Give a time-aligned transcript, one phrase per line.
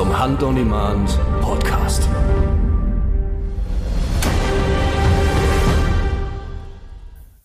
[0.00, 2.08] Zum Hand on Demand Podcast.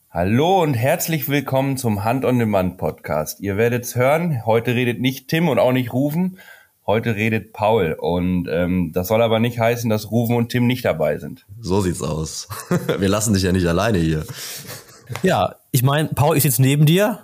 [0.10, 3.42] Hallo und herzlich willkommen zum Hand on Demand Podcast.
[3.42, 6.40] Ihr werdet es hören, heute redet nicht Tim und auch nicht Rufen,
[6.88, 7.92] heute redet Paul.
[8.00, 11.46] Und ähm, das soll aber nicht heißen, dass Rufen und Tim nicht dabei sind.
[11.60, 12.48] So sieht's aus.
[13.00, 14.26] Wir lassen dich ja nicht alleine hier.
[15.24, 17.20] Ja, ich meine, Paul ist jetzt neben dir,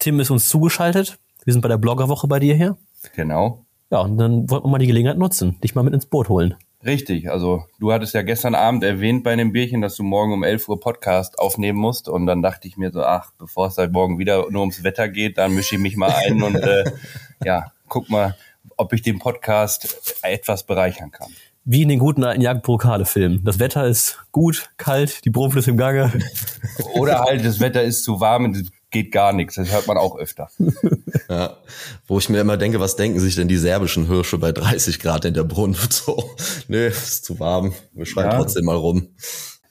[0.00, 1.18] Tim ist uns zugeschaltet.
[1.44, 2.76] Wir sind bei der Bloggerwoche bei dir hier.
[3.14, 3.65] Genau.
[3.90, 6.54] Ja, und dann wollten wir mal die Gelegenheit nutzen, dich mal mit ins Boot holen.
[6.84, 10.44] Richtig, also du hattest ja gestern Abend erwähnt bei einem Bierchen, dass du morgen um
[10.44, 13.92] 11 Uhr Podcast aufnehmen musst und dann dachte ich mir so, ach, bevor es halt
[13.92, 16.84] morgen wieder nur ums Wetter geht, dann mische ich mich mal ein und äh,
[17.44, 18.36] ja, guck mal,
[18.76, 21.28] ob ich den Podcast etwas bereichern kann.
[21.64, 23.42] Wie in den guten alten Jagdbrokale-Filmen.
[23.42, 26.12] Das Wetter ist gut, kalt, die Brumpf ist im Gange.
[26.94, 28.54] Oder halt, das Wetter ist zu warm
[29.02, 29.54] geht gar nichts.
[29.56, 30.48] Das hört man auch öfter.
[31.28, 31.56] Ja,
[32.06, 35.24] wo ich mir immer denke, was denken sich denn die serbischen Hirsche bei 30 Grad
[35.24, 35.92] in der Brunft?
[36.06, 36.22] So,
[36.68, 37.72] nee, ist zu warm.
[37.94, 38.36] Wir schreien Ja.
[38.36, 39.08] trotzdem mal rum.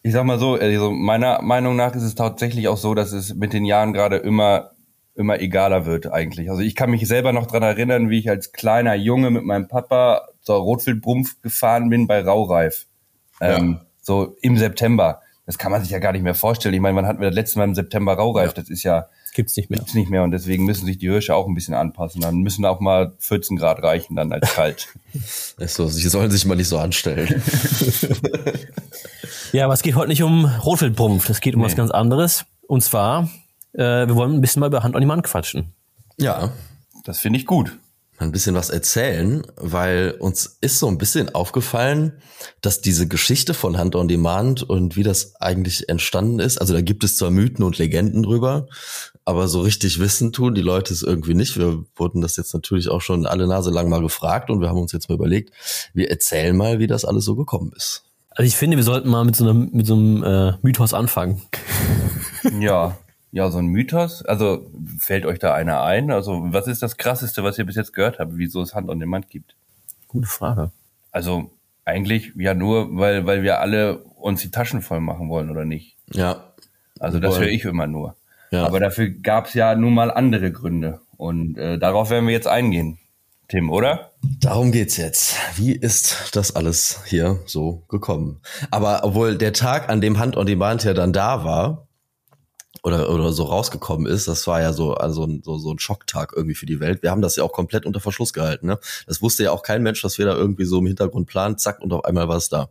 [0.03, 3.33] Ich sag mal so, also meiner Meinung nach ist es tatsächlich auch so, dass es
[3.35, 4.71] mit den Jahren gerade immer
[5.15, 6.49] immer egaler wird eigentlich.
[6.49, 9.69] Also ich kann mich selber noch dran erinnern, wie ich als kleiner Junge mit meinem
[9.69, 12.85] Papa zur Rotwildbrumpf gefahren bin bei Raureif.
[13.39, 15.21] Ähm, so im September.
[15.45, 16.73] Das kann man sich ja gar nicht mehr vorstellen.
[16.73, 18.53] Ich meine, wann hatten wir das letzte Mal im September Raureif?
[18.53, 19.77] Das ist ja Gibt's nicht mehr.
[19.79, 22.21] gibt's nicht mehr und deswegen müssen sich die Hirsche auch ein bisschen anpassen.
[22.21, 24.87] Dann müssen auch mal 14 Grad reichen dann als kalt.
[25.57, 27.41] So, sie sollen sich mal nicht so anstellen.
[29.51, 31.29] Ja, aber es geht heute nicht um Rotwildbrumpf.
[31.29, 32.45] Es geht um was ganz anderes.
[32.67, 33.29] Und zwar,
[33.73, 35.71] äh, wir wollen ein bisschen mal über Hand on die Mann quatschen.
[36.17, 36.51] ja,
[37.05, 37.77] Das finde ich gut.
[38.17, 42.13] Ein bisschen was erzählen, weil uns ist so ein bisschen aufgefallen,
[42.61, 46.81] dass diese Geschichte von Hand on Demand und wie das eigentlich entstanden ist, also da
[46.81, 48.67] gibt es zwar Mythen und Legenden drüber,
[49.25, 51.57] aber so richtig wissen tun die Leute es irgendwie nicht.
[51.57, 54.79] Wir wurden das jetzt natürlich auch schon alle Nase lang mal gefragt und wir haben
[54.79, 55.51] uns jetzt mal überlegt,
[55.93, 58.03] wir erzählen mal, wie das alles so gekommen ist.
[58.29, 61.41] Also ich finde, wir sollten mal mit so einem, mit so einem äh, Mythos anfangen.
[62.59, 62.97] Ja,
[63.35, 64.23] ja, so ein Mythos.
[64.23, 66.09] Also fällt euch da einer ein?
[66.09, 68.97] Also was ist das Krasseste, was ihr bis jetzt gehört habt, wieso es Hand on
[68.97, 69.57] Demand gibt?
[70.07, 70.71] Gute Frage.
[71.11, 71.51] Also
[71.83, 75.97] eigentlich ja nur, weil weil wir alle uns die Taschen voll machen wollen oder nicht.
[76.13, 76.53] Ja,
[76.97, 78.15] Also das höre ich immer nur.
[78.51, 78.65] Ja.
[78.65, 82.47] Aber dafür gab es ja nun mal andere Gründe und äh, darauf werden wir jetzt
[82.47, 82.99] eingehen,
[83.49, 84.13] Tim, oder?
[84.39, 85.35] Darum geht's jetzt.
[85.57, 88.39] Wie ist das alles hier so gekommen?
[88.71, 91.84] Aber obwohl der Tag, an dem Hand on Demand ja dann da war
[92.83, 96.33] oder oder so rausgekommen ist, das war ja so also ein- so so ein Schocktag
[96.35, 97.01] irgendwie für die Welt.
[97.03, 98.67] Wir haben das ja auch komplett unter Verschluss gehalten.
[98.67, 98.77] Ne?
[99.07, 101.57] Das wusste ja auch kein Mensch, dass wir da irgendwie so im Hintergrund planen.
[101.57, 102.69] Zack und auf einmal war es da.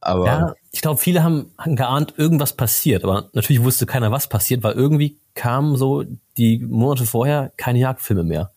[0.00, 4.28] Aber Ja, ich glaube, viele haben, haben geahnt, irgendwas passiert, aber natürlich wusste keiner, was
[4.28, 6.04] passiert, weil irgendwie kamen so
[6.36, 8.50] die Monate vorher keine Jagdfilme mehr.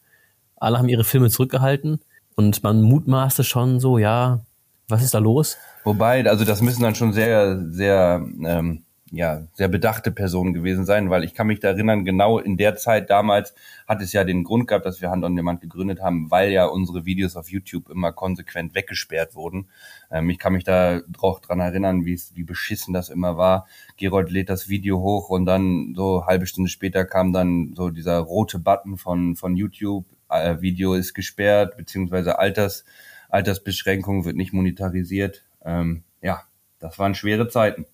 [0.58, 2.00] Alle haben ihre Filme zurückgehalten
[2.36, 4.42] und man mutmaßte schon so, ja,
[4.88, 5.58] was ist da los?
[5.84, 8.84] Wobei, also das müssen dann schon sehr, sehr, ähm,
[9.16, 12.76] ja, sehr bedachte Personen gewesen sein, weil ich kann mich da erinnern, genau in der
[12.76, 13.54] Zeit damals
[13.88, 16.66] hat es ja den Grund gehabt, dass wir Hand on Demand gegründet haben, weil ja
[16.66, 19.70] unsere Videos auf YouTube immer konsequent weggesperrt wurden.
[20.10, 23.68] Ähm, ich kann mich da auch dran erinnern, wie es, wie beschissen das immer war.
[23.98, 28.18] Gerold lädt das Video hoch und dann so halbe Stunde später kam dann so dieser
[28.18, 32.84] rote Button von, von YouTube, äh, Video ist gesperrt, beziehungsweise Alters,
[33.30, 35.46] Altersbeschränkung wird nicht monetarisiert.
[35.64, 36.42] Ähm, ja,
[36.80, 37.86] das waren schwere Zeiten.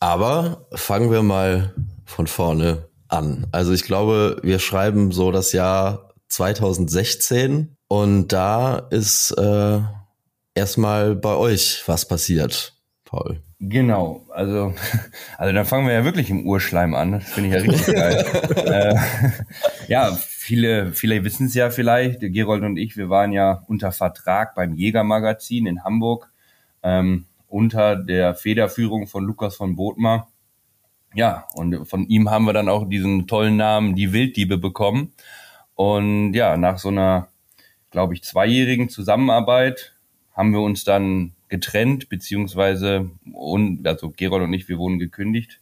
[0.00, 3.46] Aber fangen wir mal von vorne an.
[3.52, 9.80] Also ich glaube, wir schreiben so das Jahr 2016 und da ist äh,
[10.54, 13.42] erstmal bei euch was passiert, Paul.
[13.60, 14.72] Genau, also,
[15.38, 17.12] also dann fangen wir ja wirklich im Urschleim an.
[17.12, 18.24] Das finde ich ja richtig geil.
[18.66, 18.94] äh,
[19.88, 22.20] ja, viele, viele wissen es ja vielleicht.
[22.20, 26.30] Gerold und ich, wir waren ja unter Vertrag beim Jägermagazin in Hamburg
[26.84, 30.28] ähm, unter der Federführung von Lukas von Bothmer.
[31.14, 35.12] Ja, und von ihm haben wir dann auch diesen tollen Namen Die Wilddiebe bekommen.
[35.74, 37.28] Und ja, nach so einer,
[37.90, 39.96] glaube ich, zweijährigen Zusammenarbeit
[40.32, 45.60] haben wir uns dann getrennt, beziehungsweise, und, also Gerold und ich, wir wurden gekündigt.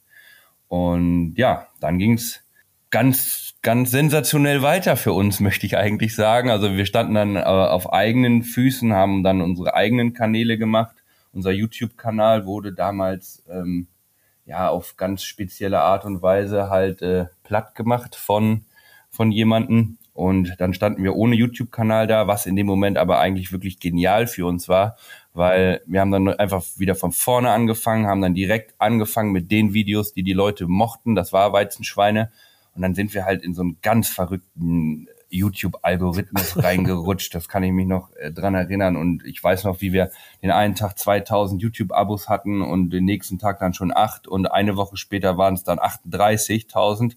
[0.69, 2.43] Und ja, dann ging's
[2.91, 6.51] ganz, ganz sensationell weiter für uns, möchte ich eigentlich sagen.
[6.51, 10.96] Also wir standen dann äh, auf eigenen Füßen, haben dann unsere eigenen Kanäle gemacht.
[11.37, 13.89] Unser YouTube-Kanal wurde damals ähm,
[14.47, 18.65] ja auf ganz spezielle Art und Weise halt äh, platt gemacht von
[19.11, 19.99] von jemanden.
[20.15, 24.27] Und dann standen wir ohne YouTube-Kanal da, was in dem Moment aber eigentlich wirklich genial
[24.27, 24.97] für uns war,
[25.35, 29.75] weil wir haben dann einfach wieder von vorne angefangen, haben dann direkt angefangen mit den
[29.75, 32.33] Videos, die die Leute mochten, das war Weizenschweine.
[32.75, 37.35] Und dann sind wir halt in so einen ganz verrückten YouTube-Algorithmus reingerutscht.
[37.35, 38.97] Das kann ich mich noch äh, dran erinnern.
[38.97, 40.11] Und ich weiß noch, wie wir
[40.43, 44.77] den einen Tag 2000 YouTube-Abos hatten und den nächsten Tag dann schon acht und eine
[44.77, 47.17] Woche später waren es dann 38.000.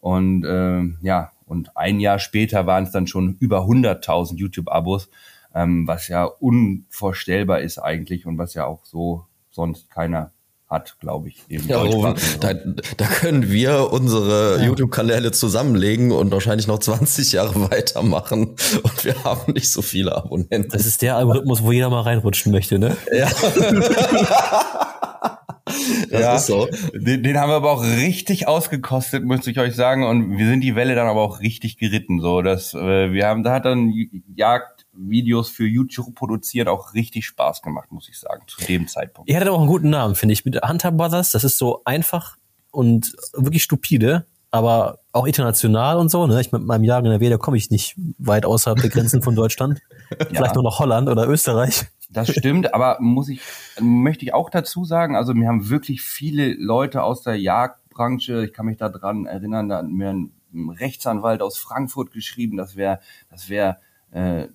[0.00, 5.10] Und äh, ja, und ein Jahr später waren es dann schon über 100.000 YouTube-Abos,
[5.54, 10.32] ähm, was ja unvorstellbar ist eigentlich und was ja auch so sonst keiner
[10.68, 11.44] hat, glaube ich.
[11.48, 14.66] Ja, Ruben, da, da können wir unsere ja.
[14.66, 20.70] YouTube-Kanäle zusammenlegen und wahrscheinlich noch 20 Jahre weitermachen und wir haben nicht so viele Abonnenten.
[20.70, 22.96] Das ist der Algorithmus, wo jeder mal reinrutschen möchte, ne?
[23.12, 23.28] Ja.
[26.10, 26.68] das ja, ist so.
[26.94, 30.04] Den, den, haben wir aber auch richtig ausgekostet, muss ich euch sagen.
[30.04, 32.20] Und wir sind die Welle dann aber auch richtig geritten.
[32.20, 33.92] So, dass äh, wir haben, da hat dann
[34.34, 39.30] Jagd Videos für YouTube produzieren auch richtig Spaß gemacht, muss ich sagen, zu dem Zeitpunkt.
[39.30, 40.44] Ihr hattet auch einen guten Namen, finde ich.
[40.44, 42.36] Mit Hunter Brothers, das ist so einfach
[42.70, 46.26] und wirklich stupide, aber auch international und so.
[46.26, 46.40] Ne?
[46.40, 49.22] Ich mit meinem Jahr in der W, da komme ich nicht weit außerhalb der Grenzen
[49.22, 49.80] von Deutschland.
[50.08, 50.54] Vielleicht ja.
[50.54, 51.86] nur noch Holland oder Österreich.
[52.10, 53.42] Das stimmt, aber muss ich,
[53.80, 58.54] möchte ich auch dazu sagen, also mir haben wirklich viele Leute aus der Jagdbranche, ich
[58.54, 60.32] kann mich da dran erinnern, da hat mir ein
[60.70, 63.76] Rechtsanwalt aus Frankfurt geschrieben, das wäre, das wäre
[64.10, 64.48] äh,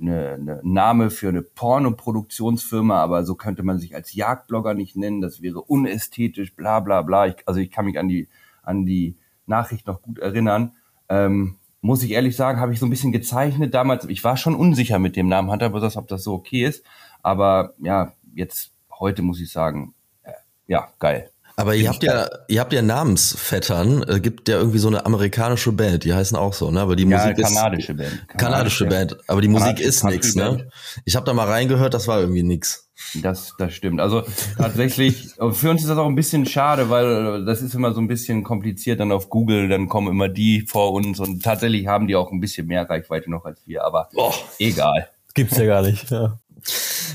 [0.00, 5.20] eine, eine Name für eine Pornoproduktionsfirma, aber so könnte man sich als Jagdblogger nicht nennen,
[5.20, 7.26] das wäre unästhetisch, bla bla bla.
[7.26, 8.28] Ich, also ich kann mich an die,
[8.62, 9.16] an die
[9.46, 10.72] Nachricht noch gut erinnern.
[11.08, 14.04] Ähm, muss ich ehrlich sagen, habe ich so ein bisschen gezeichnet damals.
[14.06, 16.84] Ich war schon unsicher mit dem Namen Hunter Brothers, ob das so okay ist.
[17.22, 20.32] Aber ja, jetzt heute muss ich sagen, äh,
[20.66, 21.30] ja, geil.
[21.58, 25.72] Aber ihr habt ja, ihr habt ja Namensvettern, äh, gibt ja irgendwie so eine amerikanische
[25.72, 26.80] Band, die heißen auch so, ne?
[26.80, 28.28] Aber die ja, Musik kanadische ist Band.
[28.28, 30.68] Kanadische, kanadische Band, aber die Musik ist nix, ne?
[31.04, 32.88] Ich habe da mal reingehört, das war irgendwie nix.
[33.22, 34.00] Das, das stimmt.
[34.00, 34.22] Also
[34.56, 38.06] tatsächlich, für uns ist das auch ein bisschen schade, weil das ist immer so ein
[38.06, 42.14] bisschen kompliziert dann auf Google, dann kommen immer die vor uns und tatsächlich haben die
[42.14, 44.32] auch ein bisschen mehr Reichweite noch als wir, aber Boah.
[44.60, 45.08] egal.
[45.34, 46.38] Gibt's ja gar nicht, ja.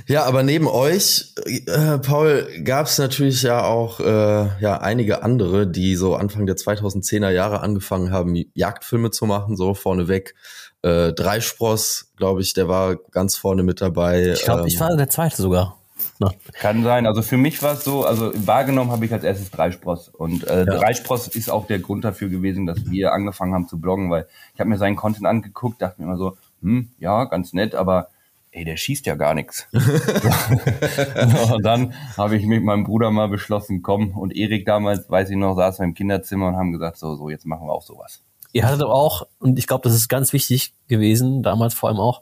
[0.07, 5.67] Ja, aber neben euch, äh, Paul, gab es natürlich ja auch äh, ja einige andere,
[5.67, 10.35] die so Anfang der 2010er Jahre angefangen haben, Jagdfilme zu machen, so vorneweg.
[10.81, 14.33] Äh, Dreispross, glaube ich, der war ganz vorne mit dabei.
[14.33, 15.77] Ich glaube, ähm, ich war der zweite sogar.
[16.19, 16.31] Na.
[16.59, 17.07] Kann sein.
[17.07, 20.09] Also für mich war es so, also wahrgenommen habe ich als erstes Dreispross.
[20.09, 20.65] Und äh, ja.
[20.65, 24.59] Dreispross ist auch der Grund dafür gewesen, dass wir angefangen haben zu bloggen, weil ich
[24.59, 28.09] habe mir seinen Content angeguckt, dachte mir immer so, hm, ja, ganz nett, aber
[28.53, 29.67] ey, der schießt ja gar nichts.
[29.73, 35.37] und dann habe ich mit meinem Bruder mal beschlossen, komm, und Erik damals, weiß ich
[35.37, 38.21] noch, saß im Kinderzimmer und haben gesagt, so, so, jetzt machen wir auch sowas.
[38.53, 41.99] Ihr hattet aber auch, und ich glaube, das ist ganz wichtig gewesen, damals vor allem
[41.99, 42.21] auch,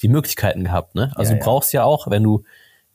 [0.00, 0.94] die Möglichkeiten gehabt.
[0.94, 1.12] Ne?
[1.16, 1.80] Also ja, du brauchst ja.
[1.80, 2.44] ja auch, wenn du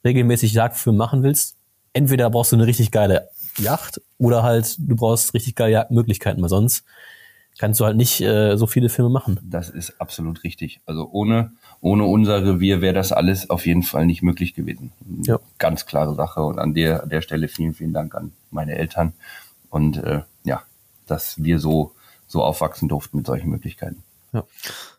[0.06, 1.58] regelmäßig Jagdfilme machen willst,
[1.94, 6.50] entweder brauchst du eine richtig geile Yacht oder halt du brauchst richtig geile Jagdmöglichkeiten, weil
[6.50, 6.86] sonst
[7.60, 9.40] kannst du halt nicht äh, so viele Filme machen.
[9.44, 10.80] Das ist absolut richtig.
[10.86, 11.52] Also ohne
[11.82, 14.92] ohne unser Revier wäre das alles auf jeden Fall nicht möglich gewesen.
[15.24, 15.40] Ja.
[15.58, 16.42] Ganz klare Sache.
[16.44, 19.14] Und an der, an der Stelle vielen, vielen Dank an meine Eltern.
[19.70, 20.62] Und äh, ja,
[21.08, 21.94] dass wir so,
[22.28, 24.04] so aufwachsen durften mit solchen Möglichkeiten.
[24.34, 24.46] Ja.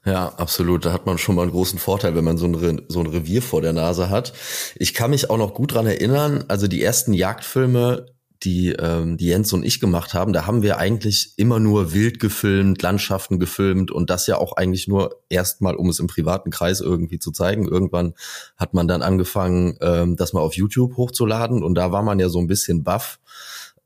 [0.04, 0.84] ja, absolut.
[0.84, 3.06] Da hat man schon mal einen großen Vorteil, wenn man so ein, Re so ein
[3.06, 4.34] Revier vor der Nase hat.
[4.74, 8.06] Ich kann mich auch noch gut dran erinnern, also die ersten Jagdfilme,
[8.44, 12.18] die, ähm, die Jens und ich gemacht haben, da haben wir eigentlich immer nur wild
[12.20, 16.80] gefilmt, Landschaften gefilmt und das ja auch eigentlich nur erstmal, um es im privaten Kreis
[16.80, 17.68] irgendwie zu zeigen.
[17.68, 18.14] Irgendwann
[18.56, 22.28] hat man dann angefangen, ähm, das mal auf YouTube hochzuladen und da war man ja
[22.28, 23.20] so ein bisschen baff,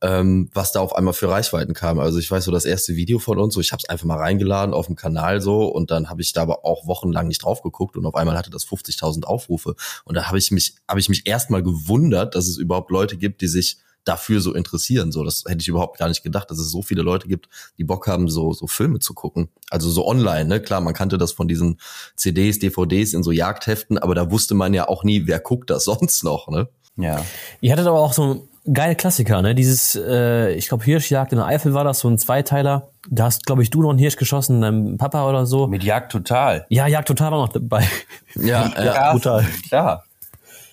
[0.02, 1.98] ähm, was da auf einmal für Reichweiten kam.
[1.98, 4.18] Also ich weiß so, das erste Video von uns, so ich habe es einfach mal
[4.18, 7.62] reingeladen auf dem Kanal so und dann habe ich da aber auch wochenlang nicht drauf
[7.62, 11.08] geguckt und auf einmal hatte das 50.000 Aufrufe und da habe ich mich habe ich
[11.08, 15.12] mich erstmal gewundert, dass es überhaupt Leute gibt, die sich dafür so interessieren.
[15.12, 17.84] So, das hätte ich überhaupt gar nicht gedacht, dass es so viele Leute gibt, die
[17.84, 19.48] Bock haben, so, so Filme zu gucken.
[19.70, 20.60] Also so online, ne?
[20.60, 21.78] Klar, man kannte das von diesen
[22.14, 25.84] CDs, DVDs in so Jagdheften, aber da wusste man ja auch nie, wer guckt das
[25.84, 26.68] sonst noch, ne?
[26.96, 27.22] Ja.
[27.60, 29.54] Ihr hattet aber auch so geile Klassiker, ne?
[29.54, 32.88] Dieses, äh, ich glaube, Hirschjagd in der Eifel war das, so ein Zweiteiler.
[33.10, 35.66] Da hast, glaube ich, du noch einen Hirsch geschossen, deinem Papa oder so.
[35.66, 36.66] Mit Jagd total.
[36.68, 37.86] Ja, Jagd total war noch dabei.
[38.34, 39.44] Ja, ja, ja total.
[39.68, 40.04] Klar.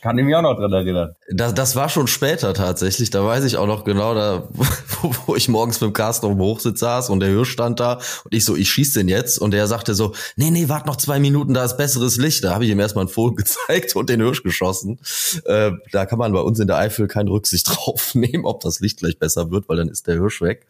[0.04, 1.16] Kann ich mich auch noch dran erinnern.
[1.32, 3.10] Das, das war schon später tatsächlich.
[3.10, 4.50] Da weiß ich auch noch genau, da,
[5.02, 7.80] wo, wo ich morgens mit dem Carsten auf dem Hochsitz saß und der Hirsch stand
[7.80, 9.40] da und ich so, ich schieß den jetzt.
[9.40, 12.44] Und der sagte so, nee, nee, wart noch zwei Minuten, da ist besseres Licht.
[12.44, 15.00] Da habe ich ihm erstmal ein Foto gezeigt und den Hirsch geschossen.
[15.46, 18.82] Äh, da kann man bei uns in der Eifel keine Rücksicht drauf nehmen, ob das
[18.82, 20.68] Licht gleich besser wird, weil dann ist der Hirsch weg.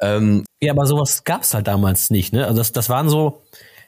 [0.00, 2.44] Ähm, ja, aber sowas gab's halt damals nicht, ne?
[2.44, 3.40] Also das, das waren so,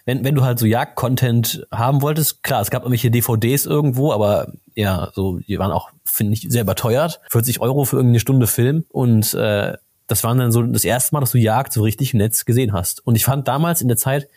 [0.05, 4.53] wenn, wenn du halt so Jagd-Content haben wolltest, klar, es gab irgendwelche DVDs irgendwo, aber
[4.75, 7.21] ja, so, die waren auch, finde ich, sehr überteuert.
[7.31, 9.77] 40 Euro für irgendeine Stunde Film und äh,
[10.07, 12.73] das waren dann so das erste Mal, dass du Jagd so richtig im Netz gesehen
[12.73, 13.07] hast.
[13.07, 14.29] Und ich fand damals in der Zeit,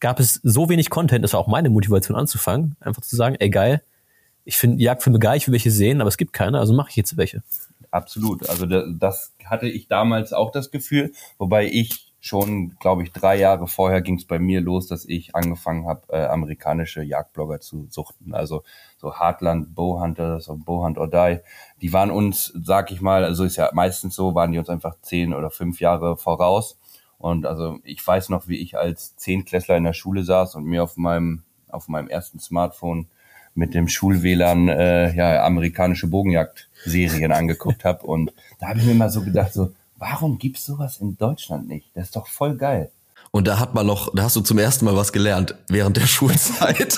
[0.00, 3.48] gab es so wenig Content, das war auch meine Motivation anzufangen, einfach zu sagen, ey
[3.48, 3.82] geil,
[4.44, 6.96] ich finde Jagdfilme geil, ich will welche sehen, aber es gibt keine, also mache ich
[6.96, 7.42] jetzt welche.
[7.90, 8.48] Absolut.
[8.48, 13.68] Also das hatte ich damals auch das Gefühl, wobei ich schon, glaube ich, drei Jahre
[13.68, 18.34] vorher ging es bei mir los, dass ich angefangen habe, äh, amerikanische Jagdblogger zu suchten.
[18.34, 18.62] Also
[18.96, 21.40] so Heartland Bowhunters und Bowhunt or Die.
[21.82, 24.96] Die waren uns, sag ich mal, also ist ja meistens so, waren die uns einfach
[25.02, 26.78] zehn oder fünf Jahre voraus.
[27.18, 30.82] Und also ich weiß noch, wie ich als Zehntklässler in der Schule saß und mir
[30.82, 33.06] auf meinem, auf meinem ersten Smartphone
[33.54, 38.06] mit dem Schul-WLAN äh, ja, amerikanische Bogenjagd-Serien angeguckt habe.
[38.06, 39.72] Und da habe ich mir mal so gedacht, so,
[40.04, 41.90] warum gibt's sowas in Deutschland nicht?
[41.94, 42.90] Das ist doch voll geil.
[43.30, 46.06] Und da hat man noch, da hast du zum ersten Mal was gelernt während der
[46.06, 46.96] Schulzeit.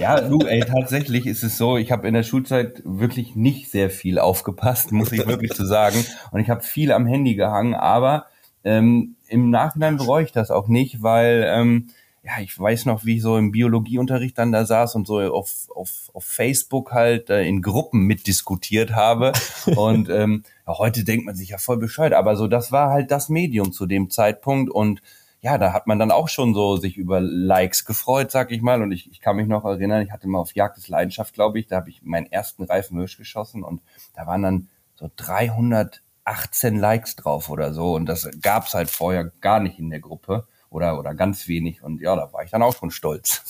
[0.00, 3.90] ja, du, ey, tatsächlich ist es so, ich habe in der Schulzeit wirklich nicht sehr
[3.90, 6.04] viel aufgepasst, muss ich wirklich zu so sagen.
[6.30, 8.26] Und ich habe viel am Handy gehangen, aber
[8.64, 11.88] ähm, im Nachhinein bereue ich das auch nicht, weil ähm,
[12.26, 15.68] ja, ich weiß noch, wie ich so im Biologieunterricht dann da saß und so auf,
[15.72, 19.32] auf, auf Facebook halt äh, in Gruppen mitdiskutiert habe.
[19.76, 23.12] und ähm, ja, heute denkt man sich ja voll bescheuert, aber so, das war halt
[23.12, 25.02] das Medium zu dem Zeitpunkt und
[25.40, 28.82] ja, da hat man dann auch schon so sich über Likes gefreut, sag ich mal.
[28.82, 31.60] Und ich, ich kann mich noch erinnern, ich hatte mal auf Jagd des Leidenschaft, glaube
[31.60, 33.82] ich, da habe ich meinen ersten Reifen Hirsch geschossen und
[34.16, 37.94] da waren dann so 318 Likes drauf oder so.
[37.94, 41.82] Und das gab's halt vorher gar nicht in der Gruppe oder, oder ganz wenig.
[41.82, 43.42] Und ja, da war ich dann auch schon stolz.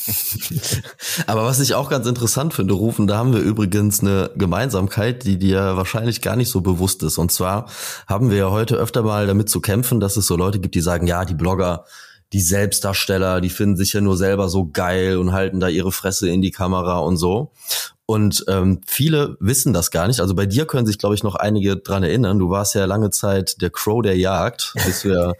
[1.26, 5.38] Aber was ich auch ganz interessant finde, Rufen, da haben wir übrigens eine Gemeinsamkeit, die
[5.38, 7.18] dir wahrscheinlich gar nicht so bewusst ist.
[7.18, 7.68] Und zwar
[8.06, 10.80] haben wir ja heute öfter mal damit zu kämpfen, dass es so Leute gibt, die
[10.80, 11.84] sagen, ja, die Blogger,
[12.32, 16.28] die Selbstdarsteller, die finden sich ja nur selber so geil und halten da ihre Fresse
[16.28, 17.52] in die Kamera und so.
[18.08, 20.20] Und ähm, viele wissen das gar nicht.
[20.20, 22.38] Also bei dir können sich, glaube ich, noch einige dran erinnern.
[22.38, 25.32] Du warst ja lange Zeit der Crow der Jagd, bis wir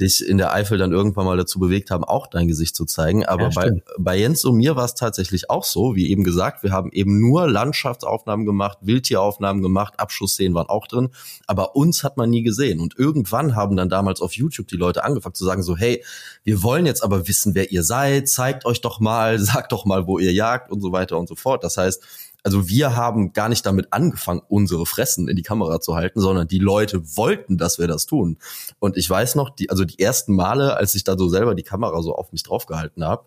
[0.00, 3.26] dich in der Eifel dann irgendwann mal dazu bewegt haben, auch dein Gesicht zu zeigen.
[3.26, 6.62] Aber ja, bei, bei Jens und mir war es tatsächlich auch so, wie eben gesagt,
[6.62, 11.10] wir haben eben nur Landschaftsaufnahmen gemacht, Wildtieraufnahmen gemacht, Abschussszenen waren auch drin,
[11.46, 12.80] aber uns hat man nie gesehen.
[12.80, 16.02] Und irgendwann haben dann damals auf YouTube die Leute angefangen zu sagen so, hey,
[16.42, 20.06] wir wollen jetzt aber wissen, wer ihr seid, zeigt euch doch mal, sagt doch mal,
[20.06, 21.62] wo ihr jagt und so weiter und so fort.
[21.62, 22.02] Das heißt,
[22.44, 26.46] also wir haben gar nicht damit angefangen, unsere Fressen in die Kamera zu halten, sondern
[26.46, 28.36] die Leute wollten, dass wir das tun.
[28.78, 31.62] Und ich weiß noch, die, also die ersten Male, als ich da so selber die
[31.62, 33.24] Kamera so auf mich draufgehalten habe,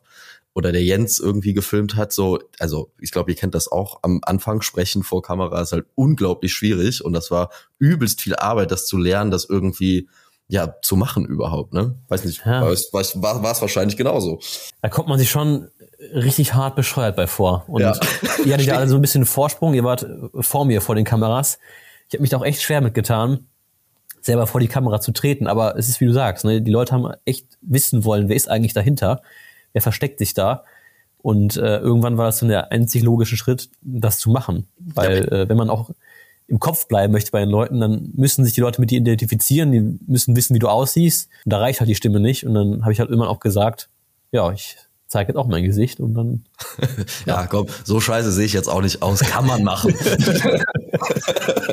[0.54, 4.22] oder der Jens irgendwie gefilmt hat, so, also ich glaube, ihr kennt das auch, am
[4.24, 8.88] Anfang sprechen vor Kamera ist halt unglaublich schwierig und das war übelst viel Arbeit, das
[8.88, 10.10] zu lernen, das irgendwie
[10.48, 12.00] ja zu machen überhaupt, ne?
[12.08, 12.62] Weiß nicht, ja.
[12.64, 14.40] war es wahrscheinlich genauso.
[14.82, 17.66] Da kommt man sich schon richtig hart bescheuert bei vor.
[17.68, 17.94] Und ja.
[18.46, 20.06] ihr hattet ja alle so ein bisschen Vorsprung, ihr wart
[20.40, 21.60] vor mir vor den Kameras.
[22.08, 23.48] Ich habe mich da auch echt schwer mitgetan,
[24.22, 25.48] selber vor die Kamera zu treten.
[25.48, 26.62] Aber es ist, wie du sagst, ne?
[26.62, 29.22] die Leute haben echt wissen wollen, wer ist eigentlich dahinter,
[29.74, 30.64] wer versteckt sich da.
[31.18, 34.68] Und äh, irgendwann war das dann der einzig logische Schritt, das zu machen.
[34.78, 35.40] Weil ja.
[35.40, 35.90] äh, wenn man auch
[36.48, 39.72] im Kopf bleiben möchte bei den Leuten, dann müssen sich die Leute mit dir identifizieren,
[39.72, 41.28] die müssen wissen, wie du aussiehst.
[41.44, 42.46] Und da reicht halt die Stimme nicht.
[42.46, 43.90] Und dann habe ich halt irgendwann auch gesagt,
[44.32, 44.78] ja, ich
[45.08, 46.44] zeige jetzt auch mein Gesicht und dann.
[47.26, 49.20] ja, ja, komm, so scheiße sehe ich jetzt auch nicht aus.
[49.22, 49.96] Kann man machen.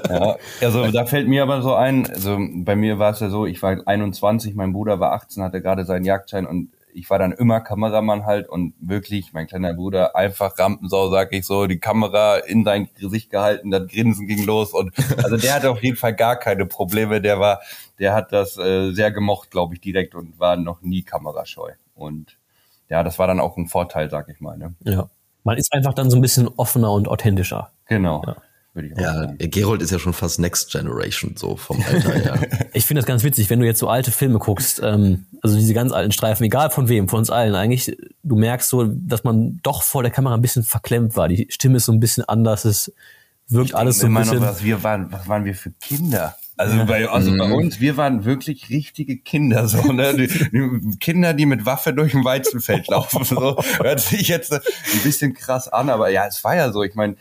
[0.08, 3.46] ja, also da fällt mir aber so ein, also bei mir war es ja so,
[3.46, 7.32] ich war 21, mein Bruder war 18, hatte gerade seinen Jagdschein und ich war dann
[7.32, 12.36] immer Kameramann halt und wirklich, mein kleiner Bruder, einfach Rampensau, sag ich so, die Kamera
[12.36, 16.14] in sein Gesicht gehalten, das Grinsen ging los und also der hatte auf jeden Fall
[16.14, 17.60] gar keine Probleme, der war,
[17.98, 22.38] der hat das äh, sehr gemocht, glaube ich, direkt und war noch nie kamerascheu und
[22.94, 24.56] ja, das war dann auch ein Vorteil, sag ich mal.
[24.56, 24.72] Ne?
[24.84, 25.10] Ja.
[25.42, 27.72] Man ist einfach dann so ein bisschen offener und authentischer.
[27.88, 28.22] Genau.
[28.24, 28.36] Ja.
[28.72, 29.38] Würde ich auch ja, sagen.
[29.38, 32.68] Gerold ist ja schon fast Next Generation, so vom Alter her.
[32.72, 35.74] ich finde das ganz witzig, wenn du jetzt so alte Filme guckst, ähm, also diese
[35.74, 39.58] ganz alten Streifen, egal von wem, von uns allen eigentlich, du merkst so, dass man
[39.64, 41.26] doch vor der Kamera ein bisschen verklemmt war.
[41.26, 42.92] Die Stimme ist so ein bisschen anders, es
[43.48, 44.38] wirkt ich alles so ein bisschen.
[44.38, 46.36] Noch, was wir waren, was waren wir für Kinder?
[46.56, 47.38] Also, bei, also mhm.
[47.38, 50.14] bei uns, wir waren wirklich richtige Kinder, so, ne?
[50.14, 53.24] Die, die Kinder, die mit Waffe durch ein Weizenfeld laufen.
[53.24, 54.60] So hört sich jetzt ein
[55.02, 56.84] bisschen krass an, aber ja, es war ja so.
[56.84, 57.16] Ich meine,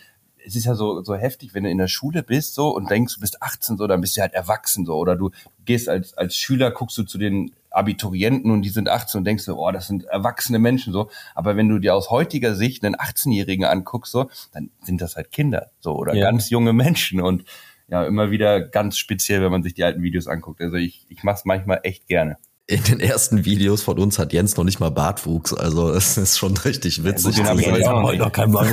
[0.46, 3.16] es ist ja so, so heftig, wenn du in der Schule bist so und denkst,
[3.16, 4.96] du bist 18 so, dann bist du halt erwachsen so.
[4.96, 5.32] Oder du
[5.66, 9.46] gehst als, als Schüler, guckst du zu den Abiturienten und die sind 18 und denkst
[9.46, 11.10] du, oh, das sind erwachsene Menschen so.
[11.34, 15.32] Aber wenn du dir aus heutiger Sicht einen 18-Jährigen anguckst, so, dann sind das halt
[15.32, 16.30] Kinder so oder ja.
[16.30, 17.22] ganz junge Menschen.
[17.22, 17.46] Und
[17.88, 20.62] ja immer wieder ganz speziell, wenn man sich die alten Videos anguckt.
[20.62, 22.38] Also ich, ich mache es manchmal echt gerne.
[22.66, 26.38] In den ersten Videos von uns hat Jens noch nicht mal Bartwuchs, also das ist
[26.38, 27.38] schon richtig witzig.
[27.38, 28.56] Ja, gut, den ich heute noch kein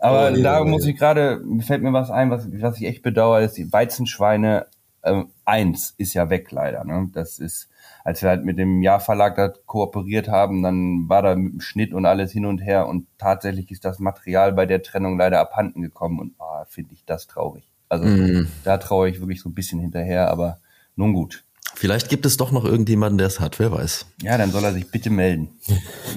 [0.00, 3.42] Aber oh, da muss ich gerade, fällt mir was ein, was, was ich echt bedauere,
[3.42, 4.66] ist die Weizenschweine
[5.04, 6.84] ähm, eins ist ja weg leider.
[6.84, 7.10] Ne?
[7.12, 7.68] Das ist,
[8.04, 11.94] als wir halt mit dem Jahrverlag da kooperiert haben, dann war da mit dem Schnitt
[11.94, 15.80] und alles hin und her und tatsächlich ist das Material bei der Trennung leider abhanden
[15.80, 17.64] gekommen und ah, finde ich das traurig.
[17.88, 18.48] Also Mm.
[18.64, 20.58] da traue ich wirklich so ein bisschen hinterher, aber
[20.96, 21.44] nun gut.
[21.76, 24.06] Vielleicht gibt es doch noch irgendjemanden, der es hat, wer weiß.
[24.22, 25.48] Ja, dann soll er sich bitte melden.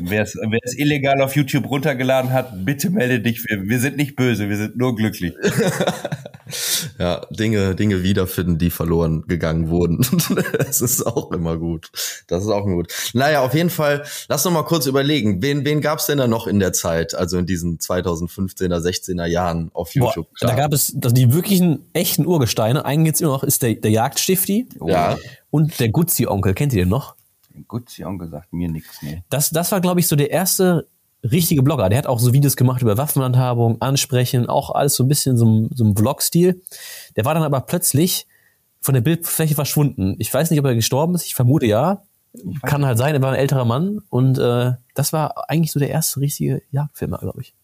[0.02, 3.44] wer es es illegal auf YouTube runtergeladen hat, bitte melde dich.
[3.48, 5.34] Wir, wir sind nicht böse, wir sind nur glücklich.
[7.00, 10.06] Ja, Dinge, Dinge wiederfinden, die verloren gegangen wurden.
[10.58, 11.92] das ist auch immer gut.
[12.28, 12.94] Das ist auch immer gut.
[13.14, 16.48] Naja, auf jeden Fall, lass noch mal kurz überlegen, wen, wen gab's denn da noch
[16.48, 20.28] in der Zeit, also in diesen 2015er, 16er Jahren auf Boah, YouTube?
[20.40, 22.86] da gab es das, die wirklichen echten Urgesteine.
[22.86, 25.18] Einen gibt's immer noch, ist der, der Jagdstifti ja,
[25.50, 26.54] und der Guzzi-Onkel.
[26.54, 27.16] Kennt ihr den noch?
[27.68, 29.24] Gut, sie haben gesagt, mir nichts mehr.
[29.30, 30.88] Das, das war, glaube ich, so der erste
[31.24, 31.89] richtige Blogger.
[31.89, 35.46] Der hat auch so Videos gemacht über Waffenhandhabung, Ansprechen, auch alles so ein bisschen so,
[35.46, 36.62] ein- so ein Vlog-Stil.
[37.16, 38.27] Der war dann aber plötzlich
[38.80, 40.16] von der Bildfläche verschwunden.
[40.20, 41.25] Ich weiß nicht, ob er gestorben ist.
[41.25, 42.04] Ich vermute ja.
[42.62, 44.00] Kann halt sein, er war ein älterer Mann.
[44.10, 47.56] Und äh, das war eigentlich so der erste richtige Jagdfilmer, glaube ich.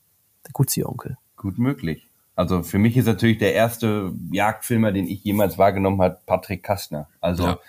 [0.45, 1.17] Der Guzzi-Onkel.
[1.37, 2.07] Gut möglich.
[2.35, 7.07] Also für mich ist natürlich der erste Jagdfilmer, den ich jemals wahrgenommen habe, Patrick Kastner.
[7.21, 7.59] Also Ja.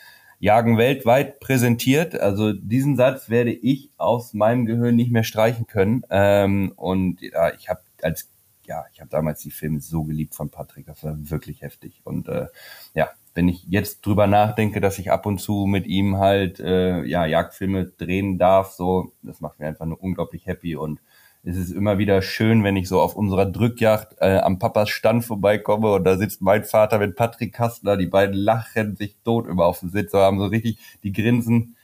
[0.41, 2.21] Jagen weltweit präsentiert.
[2.21, 6.03] Also diesen Satz werde ich aus meinem Gehirn nicht mehr streichen können.
[6.11, 8.29] Ähm, und ja, ich habe als
[8.67, 10.87] ja, ich habe damals die Filme so geliebt von Patrick.
[10.87, 12.01] Das war wirklich heftig.
[12.05, 12.47] Und äh,
[12.95, 17.05] ja, wenn ich jetzt drüber nachdenke, dass ich ab und zu mit ihm halt äh,
[17.05, 21.01] ja Jagdfilme drehen darf, so das macht mir einfach nur unglaublich happy und
[21.45, 25.25] es ist immer wieder schön, wenn ich so auf unserer Drückjacht äh, am Papas Stand
[25.25, 29.67] vorbeikomme und da sitzt mein Vater mit Patrick Kastner, die beiden lachen sich tot immer
[29.67, 31.77] auf dem Sitz, haben so richtig die Grinsen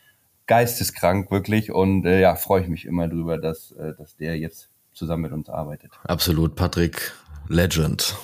[0.46, 4.70] geisteskrank wirklich und äh, ja, freue ich mich immer drüber, dass, äh, dass der jetzt
[4.92, 5.92] zusammen mit uns arbeitet.
[6.04, 6.56] absolut.
[6.56, 7.12] Patrick,
[7.48, 8.16] Legend.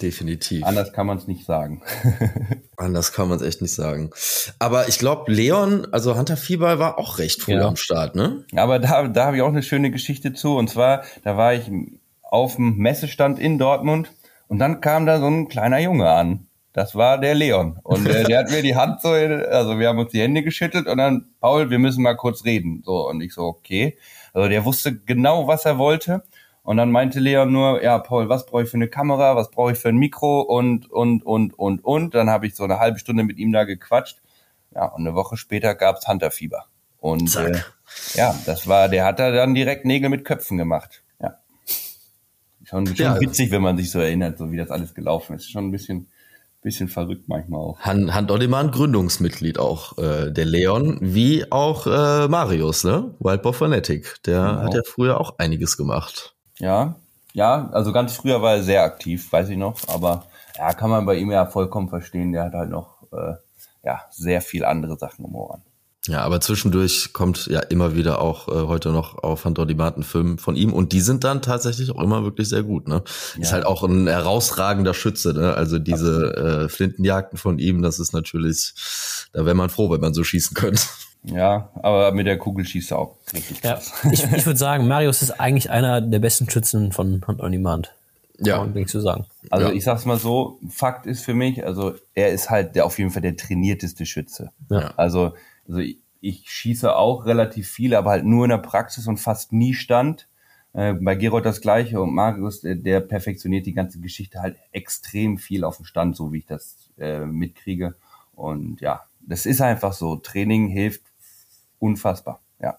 [0.00, 0.64] Definitiv.
[0.64, 1.82] Anders kann man es nicht sagen.
[2.76, 4.10] Anders kann man es echt nicht sagen.
[4.58, 7.66] Aber ich glaube, Leon, also Hunter Fieber war auch recht früh Ja.
[7.66, 8.44] am Start, ne?
[8.54, 10.56] Aber da, da habe ich auch eine schöne Geschichte zu.
[10.56, 11.70] Und zwar, da war ich
[12.22, 14.12] auf dem Messestand in Dortmund
[14.46, 16.46] und dann kam da so ein kleiner Junge an.
[16.74, 17.78] Das war der Leon.
[17.82, 20.86] Und äh, der hat mir die Hand so, also wir haben uns die Hände geschüttelt
[20.86, 22.82] und dann, Paul, wir müssen mal kurz reden.
[22.84, 23.98] So, und ich so, okay.
[24.32, 26.22] Also der wusste genau, was er wollte.
[26.68, 29.72] Und dann meinte Leon nur, ja, Paul, was brauche ich für eine Kamera, was brauche
[29.72, 32.14] ich für ein Mikro und, und, und, und, und.
[32.14, 34.18] Dann habe ich so eine halbe Stunde mit ihm da gequatscht.
[34.74, 36.66] Ja, und eine Woche später gab's Hunterfieber.
[36.98, 37.48] Und Zack.
[37.48, 41.02] äh, ja, das war, der hat da dann direkt Nägel mit Köpfen gemacht.
[41.22, 41.38] Ja.
[42.64, 43.18] Schon, schon Ja.
[43.18, 45.50] witzig, wenn man sich so erinnert, so wie das alles gelaufen ist.
[45.50, 46.08] Schon ein bisschen,
[46.60, 47.80] bisschen verrückt manchmal auch.
[47.80, 53.14] Han, Han Oddemann, Gründungsmitglied auch, äh, der Leon, wie auch äh, Marius, ne?
[53.20, 54.22] Wildbow Fanatic.
[54.26, 54.62] Der Genau.
[54.64, 56.34] hat ja früher auch einiges gemacht.
[56.58, 56.94] Ja,
[57.32, 60.24] ja, also ganz früher war er sehr aktiv, weiß ich noch, aber
[60.56, 62.32] ja, kann man bei ihm ja vollkommen verstehen.
[62.32, 63.34] Der hat halt noch äh,
[63.84, 65.62] ja sehr viel andere Sachen im Ohren.
[66.06, 70.02] Ja, aber zwischendurch kommt ja immer wieder auch äh, heute noch auf Han Oddemann ein
[70.02, 73.02] Film von ihm und die sind dann tatsächlich auch immer wirklich sehr gut, ne?
[73.38, 73.52] Ist Ja.
[73.52, 75.52] halt auch ein herausragender Schütze, ne?
[75.52, 78.72] Also diese äh, Flintenjagden von ihm, das ist natürlich,
[79.34, 80.80] da wäre man froh, wenn man so schießen könnte.
[81.30, 83.92] Ja, aber mit der Kugel schießt er auch richtig Ja, krass.
[84.10, 87.94] ich, ich würde sagen, Marius ist eigentlich einer der besten Schützen von Hunt on Demand.
[88.40, 88.58] Ja.
[88.58, 89.26] Kann man so sagen.
[89.50, 89.72] Also Ja.
[89.72, 93.10] ich sag's mal so, Fakt ist für mich, also er ist halt der auf jeden
[93.10, 94.50] Fall der trainierteste Schütze.
[94.70, 94.92] Ja.
[94.96, 95.34] Also,
[95.66, 99.52] also ich, ich schieße auch relativ viel, aber halt nur in der Praxis und fast
[99.52, 100.28] nie Stand.
[100.72, 105.38] Äh, bei Gerold das gleiche und Marius, der, der perfektioniert die ganze Geschichte halt extrem
[105.38, 107.94] viel auf dem Stand, so wie ich das äh, mitkriege.
[108.34, 110.16] Und ja, das ist einfach so.
[110.16, 111.02] Training hilft
[111.78, 112.40] unfassbar.
[112.60, 112.78] Ja,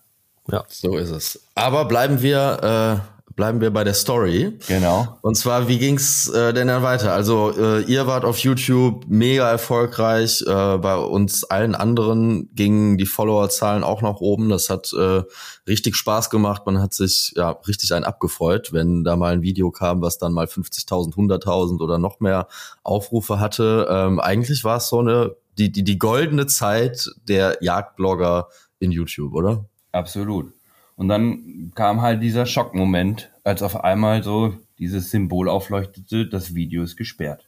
[0.51, 0.63] Ja.
[0.67, 1.41] So ist es.
[1.55, 4.57] Aber bleiben wir, äh, bleiben wir bei der Story.
[4.67, 5.17] genau.
[5.21, 7.13] Und zwar, wie ging's äh, denn dann weiter?
[7.13, 10.41] Also äh, ihr wart auf YouTube mega erfolgreich.
[10.41, 14.49] Äh, bei uns allen anderen gingen die Followerzahlen auch nach oben.
[14.49, 15.23] Das hat äh,
[15.67, 16.65] richtig Spaß gemacht.
[16.65, 20.33] Man hat sich ja richtig einen abgefreut, wenn da mal ein Video kam, was dann
[20.33, 22.47] mal 50.000, 100.000 oder noch mehr
[22.83, 23.87] Aufrufe hatte.
[23.89, 28.47] Ähm, eigentlich war es so eine die die die goldene Zeit der Jagdblogger
[28.79, 29.65] in YouTube, oder?
[29.91, 30.53] Absolut.
[30.95, 36.83] Und dann kam halt dieser Schockmoment, als auf einmal so dieses Symbol aufleuchtete, das Video
[36.83, 37.47] ist gesperrt.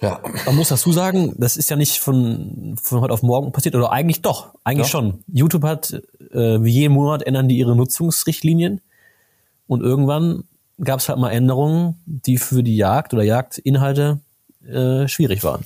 [0.00, 0.20] Ja.
[0.44, 3.90] Man muss dazu sagen, das ist ja nicht von, von heute auf morgen passiert, oder
[3.90, 5.00] eigentlich doch, eigentlich Doch.
[5.00, 5.24] schon.
[5.28, 5.92] YouTube hat,
[6.32, 8.80] äh, wie jeden Monat ändern die ihre Nutzungsrichtlinien
[9.66, 10.44] und irgendwann
[10.82, 14.20] gab es halt mal Änderungen, die für die Jagd oder Jagdinhalte
[14.66, 15.64] äh, schwierig waren.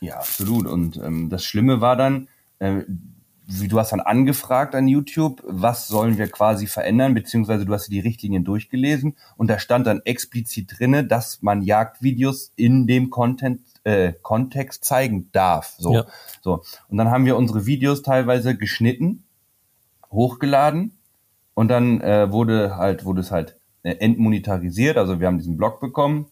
[0.00, 0.66] Ja, absolut.
[0.66, 2.28] Und ähm, das Schlimme war dann,
[2.58, 2.82] äh,
[3.50, 7.88] wie du hast dann angefragt an YouTube, was sollen wir quasi verändern, beziehungsweise du hast
[7.88, 13.62] die Richtlinien durchgelesen und da stand dann explizit drinne, dass man Jagdvideos in dem Content
[13.84, 15.74] äh, Kontext zeigen darf.
[15.78, 16.06] So, Ja.
[16.42, 16.62] so.
[16.88, 19.24] Und dann haben wir unsere Videos teilweise geschnitten,
[20.10, 20.98] hochgeladen
[21.54, 24.98] und dann äh, wurde halt, wurde es halt äh, entmonetarisiert.
[24.98, 26.26] Also wir haben diesen Blog bekommen.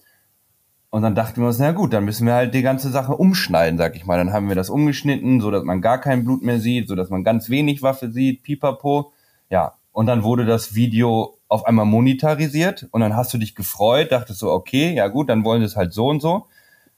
[0.90, 3.79] Und dann dachten wir uns, na gut, dann müssen wir halt die ganze Sache umschneiden,
[3.79, 4.16] sag ich mal.
[4.16, 7.11] Dann haben wir das umgeschnitten, so dass man gar kein Blut mehr sieht, so dass
[7.11, 9.12] man ganz wenig Waffe sieht, pipapo.
[9.51, 9.75] Ja.
[9.92, 14.40] Und dann wurde das Video auf einmal monetarisiert und dann hast du dich gefreut, dachtest
[14.40, 16.46] so, okay, ja gut, dann wollen sie es halt so und so.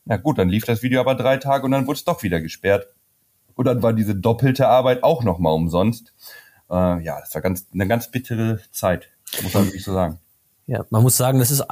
[0.05, 2.41] Na gut, dann lief das Video aber drei Tage und dann wurde es doch wieder
[2.41, 2.89] gesperrt.
[3.55, 6.15] Und dann war diese doppelte Arbeit auch nochmal umsonst.
[6.71, 9.11] Äh, ja, das war ganz, eine ganz bittere Zeit,
[9.43, 10.19] muss man wirklich so sagen.
[10.69, 11.65] Ja, man muss sagen, das ist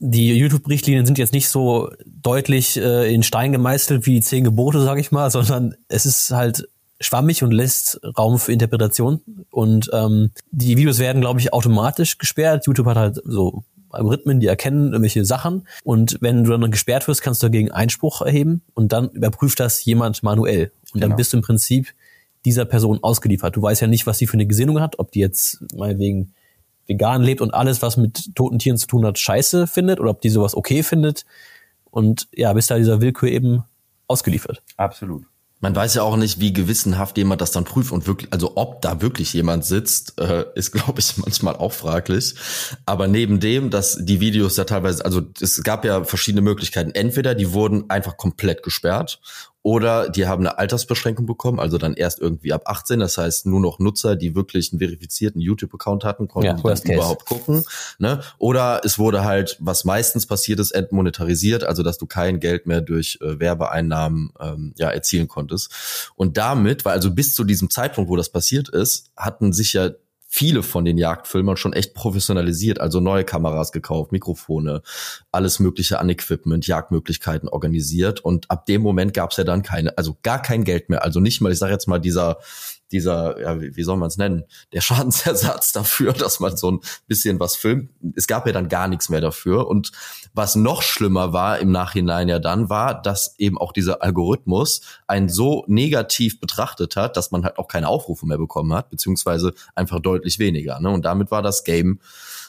[0.00, 4.82] die YouTube-Richtlinien sind jetzt nicht so deutlich äh, in Stein gemeißelt wie die zehn Gebote,
[4.82, 6.68] sag ich mal, sondern es ist halt
[7.00, 9.20] schwammig und lässt Raum für Interpretation.
[9.50, 12.66] Und ähm, die Videos werden, glaube ich, automatisch gesperrt.
[12.66, 15.68] YouTube hat halt so Algorithmen, die erkennen irgendwelche Sachen.
[15.84, 19.84] Und wenn du dann gesperrt wirst, kannst du dagegen Einspruch erheben und dann überprüft das
[19.84, 20.72] jemand manuell.
[20.92, 21.16] Und dann Genau.
[21.16, 21.94] bist du im Prinzip
[22.44, 23.54] dieser Person ausgeliefert.
[23.54, 26.32] Du weißt ja nicht, was sie für eine Gesinnung hat, ob die jetzt meinetwegen
[26.86, 30.20] vegan lebt und alles, was mit toten Tieren zu tun hat, scheiße findet oder ob
[30.20, 31.24] die sowas okay findet.
[31.90, 33.64] Und ja, bist da dieser Willkür eben
[34.06, 34.62] ausgeliefert.
[34.76, 35.24] Absolut.
[35.62, 38.80] Man weiß ja auch nicht, wie gewissenhaft jemand das dann prüft und wirklich, also ob
[38.80, 42.34] da wirklich jemand sitzt, äh, ist, glaube ich, manchmal auch fraglich.
[42.86, 46.92] Aber neben dem, dass die Videos ja teilweise, also es gab ja verschiedene Möglichkeiten.
[46.92, 49.20] Entweder die wurden einfach komplett gesperrt
[49.62, 53.00] oder die haben eine Altersbeschränkung bekommen, also dann erst irgendwie ab 18.
[53.00, 56.92] Das heißt, nur noch Nutzer, die wirklich einen verifizierten YouTube-Account hatten, konnten Ja, dann case.
[56.94, 57.64] überhaupt gucken.
[57.98, 58.22] Ne?
[58.38, 62.80] Oder es wurde halt, was meistens passiert ist, entmonetarisiert, also dass du kein Geld mehr
[62.80, 66.12] durch äh, Werbeeinnahmen ähm, ja, erzielen konntest.
[66.16, 69.90] Und damit, weil also bis zu diesem Zeitpunkt, wo das passiert ist, hatten sich ja
[70.32, 74.80] viele von den Jagdfilmern schon echt professionalisiert, also neue Kameras gekauft, Mikrofone,
[75.32, 79.98] alles mögliche an Equipment, Jagdmöglichkeiten organisiert und ab dem Moment gab es ja dann keine,
[79.98, 82.38] also gar kein Geld mehr, also nicht mal, ich sage jetzt mal dieser
[82.92, 86.80] dieser, ja, wie, wie soll man es nennen, der Schadensersatz dafür, dass man so ein
[87.06, 87.90] bisschen was filmt.
[88.16, 89.68] Es gab ja dann gar nichts mehr dafür.
[89.68, 89.92] Und
[90.32, 95.28] was noch schlimmer war im Nachhinein ja dann, war, dass eben auch dieser Algorithmus einen
[95.28, 100.00] so negativ betrachtet hat, dass man halt auch keine Aufrufe mehr bekommen hat, beziehungsweise einfach
[100.00, 100.80] deutlich weniger.
[100.80, 100.90] Ne?
[100.90, 102.00] Und damit war das Game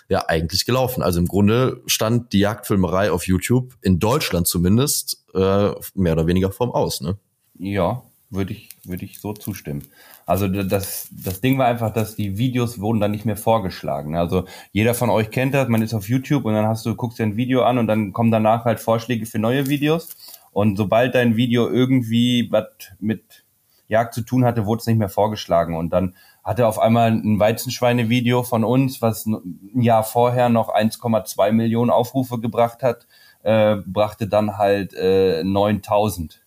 [0.10, 1.02] ja eigentlich gelaufen.
[1.02, 6.52] Also im Grunde stand die Jagdfilmerei auf YouTube, in Deutschland zumindest, äh, mehr oder weniger
[6.52, 7.02] vorm Aus.
[7.02, 7.18] Ne?
[7.58, 9.84] Ja, würde ich, würde ich so zustimmen.
[10.26, 14.16] Also das, das Ding war einfach, dass die Videos wurden dann nicht mehr vorgeschlagen.
[14.16, 17.20] Also jeder von euch kennt das, man ist auf YouTube und dann hast du, guckst
[17.20, 20.10] dir ein Video an und dann kommen danach halt Vorschläge für neue Videos.
[20.54, 22.68] Und sobald dein Video irgendwie was
[23.00, 23.44] mit
[23.88, 25.76] Jagd zu tun hatte, wurde es nicht mehr vorgeschlagen.
[25.76, 31.52] Und dann hatte auf einmal ein Weizenschweine-Video von uns, was ein Jahr vorher noch 1,2
[31.52, 33.06] Millionen Aufrufe gebracht hat,
[33.44, 36.41] äh, brachte dann halt äh, 9000.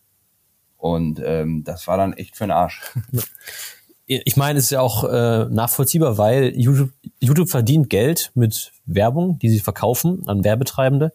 [0.85, 2.83] Und ähm, das war dann echt für den Arsch.
[4.07, 9.39] Ich meine, es ist ja auch äh, nachvollziehbar, weil YouTube, YouTube verdient Geld mit Werbung,
[9.39, 11.15] die sie verkaufen an Werbetreibende.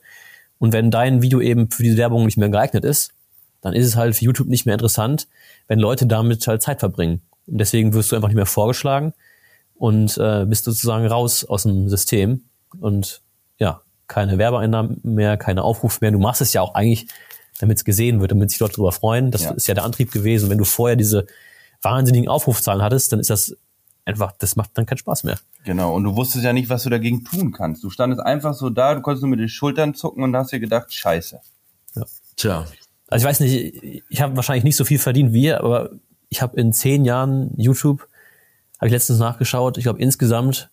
[0.58, 3.14] Und wenn dein Video eben für diese Werbung nicht mehr geeignet ist,
[3.62, 5.28] dann ist es halt für YouTube nicht mehr interessant,
[5.68, 7.22] wenn Leute damit halt Zeit verbringen.
[7.46, 9.14] Und deswegen wirst du einfach nicht mehr vorgeschlagen
[9.76, 12.42] und äh, bist sozusagen raus aus dem System.
[12.80, 13.22] Und
[13.60, 16.10] ja, keine Werbeeinnahmen mehr, keine Aufrufe mehr.
[16.10, 17.06] Du machst es ja auch eigentlich,
[17.60, 19.32] damit es gesehen wird, damit sich Leute darüber freuen.
[19.32, 19.52] Das Ja.
[19.52, 20.50] ist ja der Antrieb gewesen.
[20.50, 21.28] Wenn du vorher diese
[21.82, 23.56] wahnsinnigen Aufrufzahlen hattest, dann ist das
[24.06, 25.40] einfach, das macht dann keinen Spaß mehr.
[25.66, 27.84] Genau, und du wusstest ja nicht, was du dagegen tun kannst.
[27.84, 30.60] Du standest einfach so da, du konntest nur mit den Schultern zucken und hast dir
[30.60, 31.40] gedacht, scheiße.
[32.36, 32.66] Tja,
[33.10, 35.90] Also ich weiß nicht, ich habe wahrscheinlich nicht so viel verdient wie ihr, aber
[36.30, 38.08] ich habe in zehn Jahren YouTube,
[38.78, 40.70] habe ich letztens nachgeschaut, ich glaube insgesamt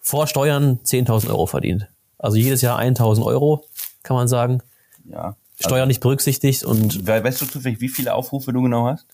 [0.00, 1.88] vor Steuern 10.000 Euro verdient.
[2.18, 3.64] Also jedes Jahr 1.000 Euro,
[4.02, 4.60] kann man sagen.
[5.04, 5.36] Ja.
[5.60, 9.06] Steuern nicht berücksichtigt und We- Weißt du zufällig, wie viele Aufrufe du genau hast?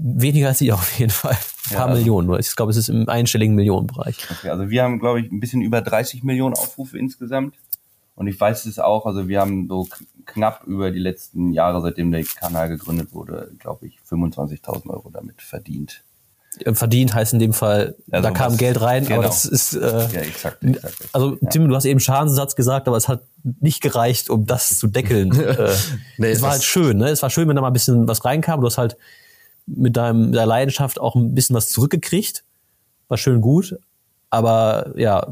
[0.00, 1.32] weniger als ich auf jeden Fall.
[1.32, 2.26] Ein Ja, paar also- Millionen.
[2.28, 2.38] nur.
[2.38, 4.16] Ich glaube, es ist im einstelligen Millionenbereich.
[4.30, 7.56] Okay, also wir haben, glaube ich, ein bisschen über 30 Millionen Aufrufe insgesamt.
[8.14, 9.88] Und ich weiß es auch, also wir haben so
[10.24, 15.40] knapp über die letzten Jahre, seitdem der Kanal gegründet wurde, glaube ich, 25.000 Euro damit
[15.42, 16.04] verdient.
[16.66, 19.28] Äh, Verdient heißt in dem Fall, Ja, da kam Geld rein, aber Genau.
[19.28, 20.62] das ist äh, Ja, exakt.
[20.64, 20.94] exakt.
[21.12, 23.22] Also, Tim, du hast eben Schadensersatz gesagt, aber es hat
[23.60, 25.32] nicht gereicht, um das zu deckeln.
[25.40, 25.74] äh,
[26.18, 27.08] Nee, es war halt schön, ne?
[27.10, 28.60] Es war schön, wenn da mal ein bisschen was reinkam.
[28.60, 28.96] Du hast halt
[29.66, 32.44] mit deinem, deiner Leidenschaft auch ein bisschen was zurückgekriegt.
[33.08, 33.76] War schön gut.
[34.30, 35.26] Aber ja,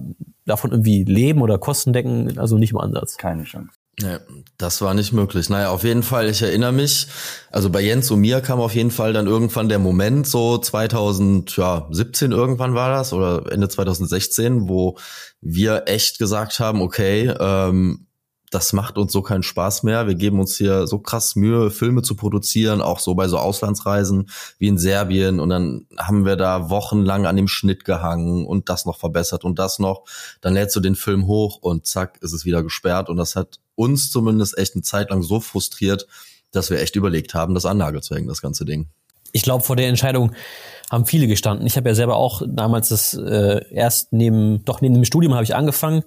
[0.47, 3.17] davon irgendwie leben oder Kosten decken, also nicht im Ansatz.
[3.19, 3.71] Keine Chance.
[3.99, 4.19] Nee,
[4.59, 5.49] das war nicht möglich.
[5.49, 7.07] Naja, auf jeden Fall, ich erinnere mich,
[7.51, 12.31] also bei Jens und mir kam auf jeden Fall dann irgendwann der Moment, so 2017
[12.31, 14.99] irgendwann war das, oder Ende 2016, wo
[15.41, 18.07] wir echt gesagt haben, okay, ähm,
[18.51, 20.07] das macht uns so keinen Spaß mehr.
[20.07, 24.29] Wir geben uns hier so krass Mühe, Filme zu produzieren, auch so bei so Auslandsreisen
[24.59, 25.41] wie in Serbien.
[25.41, 29.59] Und dann haben wir da wochenlang an dem Schnitt gehangen und das noch verbessert und
[29.59, 30.05] das noch.
[30.41, 33.09] Dann lädst du den Film hoch und zack, ist es wieder gesperrt.
[33.09, 36.07] Und das hat uns zumindest echt eine Zeit lang so frustriert,
[36.51, 38.87] dass wir echt überlegt haben, das an zu hängen, das ganze Ding.
[39.33, 40.33] Ich glaube, vor der Entscheidung
[40.91, 41.67] haben viele gestanden.
[41.67, 45.45] Ich habe ja selber auch damals das äh, erst neben, doch neben dem Studium habe
[45.45, 46.03] ich angefangen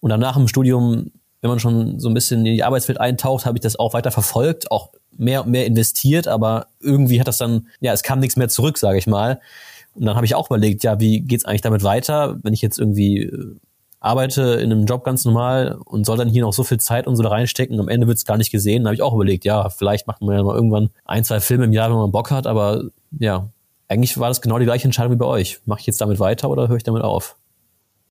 [0.00, 1.12] und danach im Studium
[1.46, 4.10] wenn man schon so ein bisschen in die Arbeitswelt eintaucht, habe ich das auch weiter
[4.10, 8.36] verfolgt, auch mehr und mehr investiert, aber irgendwie hat das dann, ja, es kam nichts
[8.36, 9.40] mehr zurück, sage ich mal.
[9.94, 12.78] Und dann habe ich auch überlegt, ja, wie geht's eigentlich damit weiter, wenn ich jetzt
[12.78, 13.56] irgendwie äh,
[14.06, 17.16] arbeite in einem Job ganz normal und soll dann hier noch so viel Zeit und
[17.16, 18.82] so da reinstecken, am Ende wird's gar nicht gesehen.
[18.82, 21.64] Dann habe ich auch überlegt, ja, vielleicht macht man ja mal irgendwann ein, zwei Filme
[21.64, 22.84] im Jahr, wenn man Bock hat, aber
[23.18, 23.48] ja,
[23.88, 25.60] eigentlich war das genau die gleiche Entscheidung wie bei euch.
[25.64, 27.36] Mache ich jetzt damit weiter oder höre ich damit auf?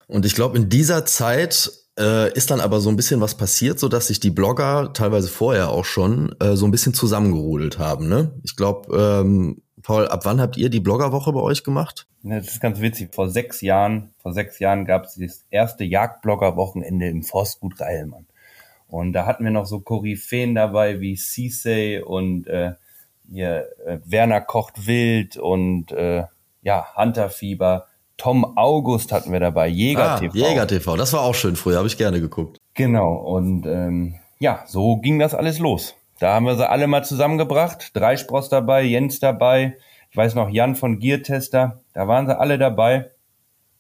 [0.08, 3.80] Und ich glaube, in dieser Zeit äh, ist dann aber so ein bisschen was passiert,
[3.80, 8.08] so dass sich die Blogger teilweise vorher auch schon äh, so ein bisschen zusammengerudelt haben.
[8.08, 8.32] Ne?
[8.44, 12.08] Ich glaube, ähm, Paul, ab wann habt ihr die Bloggerwoche bei euch gemacht?
[12.24, 13.14] Das ist ganz witzig.
[13.14, 18.26] Vor sechs Jahren, vor sechs Jahren gab es das erste Jagdblogger-Wochenende im Forstgut Reilmann.
[18.88, 22.72] Und da hatten wir noch so Koryphäen dabei wie Cissay und äh,
[23.30, 26.24] hier, äh, Werner kocht wild und äh,
[26.64, 27.86] ja, Hunterfieber.
[28.18, 30.34] Tom August hatten wir dabei, Jäger ah, TV.
[30.36, 32.58] Jäger TV, das war auch schön früher, habe ich gerne geguckt.
[32.74, 35.94] Genau, und ähm, ja, so ging das alles los.
[36.20, 37.92] Da haben wir sie alle mal zusammengebracht.
[37.94, 39.78] Dreispross dabei, Jens dabei,
[40.12, 43.12] ich weiß noch, Jan von Geartester, da waren sie alle dabei.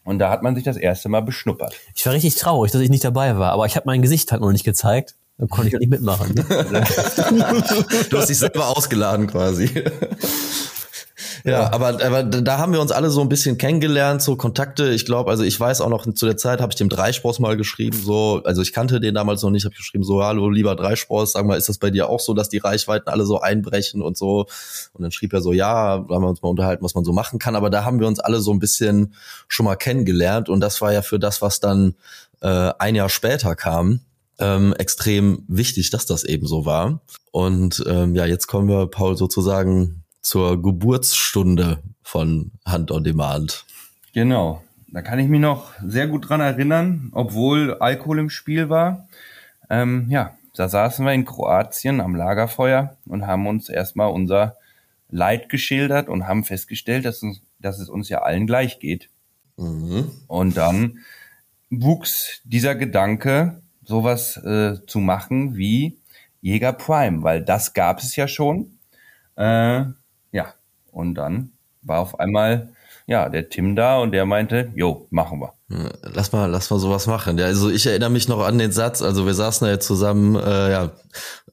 [0.03, 1.75] Und da hat man sich das erste Mal beschnuppert.
[1.95, 4.41] Ich war richtig traurig, dass ich nicht dabei war, aber ich habe mein Gesicht halt
[4.41, 5.15] noch nicht gezeigt.
[5.37, 6.35] Da konnte ich nicht mitmachen.
[6.35, 6.43] Ne?
[8.09, 9.83] du hast dich selber ausgeladen quasi.
[11.45, 14.89] Ja, aber, aber da haben wir uns alle so ein bisschen kennengelernt, so Kontakte.
[14.89, 17.55] Ich glaube, also ich weiß auch noch, zu der Zeit habe ich dem Dreispross mal
[17.55, 21.33] geschrieben, so, also ich kannte den damals noch nicht, habe geschrieben, so, hallo, lieber Dreispross,
[21.33, 24.17] sag mal, ist das bei dir auch so, dass die Reichweiten alle so einbrechen und
[24.17, 24.47] so?
[24.93, 27.13] Und dann schrieb er so, ja, da haben wir uns mal unterhalten, was man so
[27.13, 27.55] machen kann.
[27.55, 29.13] Aber da haben wir uns alle so ein bisschen
[29.47, 30.49] schon mal kennengelernt.
[30.49, 31.93] Und das war ja für das, was dann
[32.41, 33.99] äh, ein Jahr später kam,
[34.39, 37.01] ähm, extrem wichtig, dass das eben so war.
[37.31, 43.63] Und ähm, ja, jetzt kommen wir, Paul, sozusagen zur Geburtsstunde von Hand on Demand.
[44.13, 44.63] Genau.
[44.87, 49.07] Da kann ich mich noch sehr gut dran erinnern, obwohl Alkohol im Spiel war.
[49.69, 54.55] Ähm, ja, da saßen wir in Kroatien am Lagerfeuer und haben uns erstmal unser
[55.09, 59.09] Leid geschildert und haben festgestellt, dass, uns, dass es uns ja allen gleich geht.
[59.57, 60.09] Mhm.
[60.27, 60.99] Und dann
[61.69, 65.99] wuchs dieser Gedanke, sowas äh, zu machen wie
[66.41, 68.79] Jäger Prime, weil das gab es ja schon.
[69.35, 69.85] Äh,
[70.95, 72.69] und dann war auf einmal
[73.05, 75.53] ja der Tim da und der meinte, jo, machen wir.
[76.01, 77.37] Lass mal, lass mal sowas machen.
[77.37, 79.01] Ja, also ich erinnere mich noch an den Satz.
[79.01, 80.91] Also wir saßen da jetzt zusammen, äh, ja,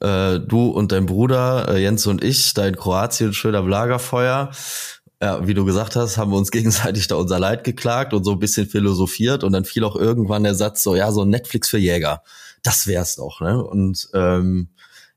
[0.00, 4.50] äh, du und dein Bruder äh, Jens und ich, da in Kroatien schöner Lagerfeuer.
[5.20, 8.32] Ja, wie du gesagt hast, haben wir uns gegenseitig da unser Leid geklagt und so
[8.32, 11.78] ein bisschen philosophiert und dann fiel auch irgendwann der Satz so, ja, so Netflix für
[11.78, 12.22] Jäger.
[12.62, 13.62] Das wär's doch, ne?
[13.62, 14.68] Und ähm,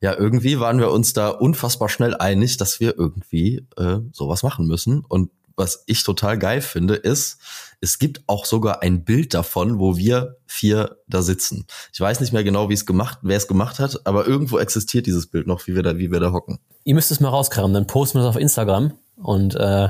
[0.01, 4.67] ja, irgendwie waren wir uns da unfassbar schnell einig, dass wir irgendwie äh, sowas machen
[4.67, 5.03] müssen.
[5.08, 7.39] Und was ich total geil finde, ist,
[7.81, 11.65] es gibt auch sogar ein Bild davon, wo wir vier da sitzen.
[11.93, 15.05] Ich weiß nicht mehr genau, wie es gemacht, wer es gemacht hat, aber irgendwo existiert
[15.05, 16.60] dieses Bild noch, wie wir da, wie wir da hocken.
[16.84, 19.89] Ihr müsst es mal rauskramen, dann posten wir das auf Instagram und äh,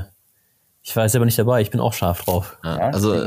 [0.82, 2.56] ich war selber nicht dabei, ich bin auch scharf drauf.
[2.62, 3.26] Ja, also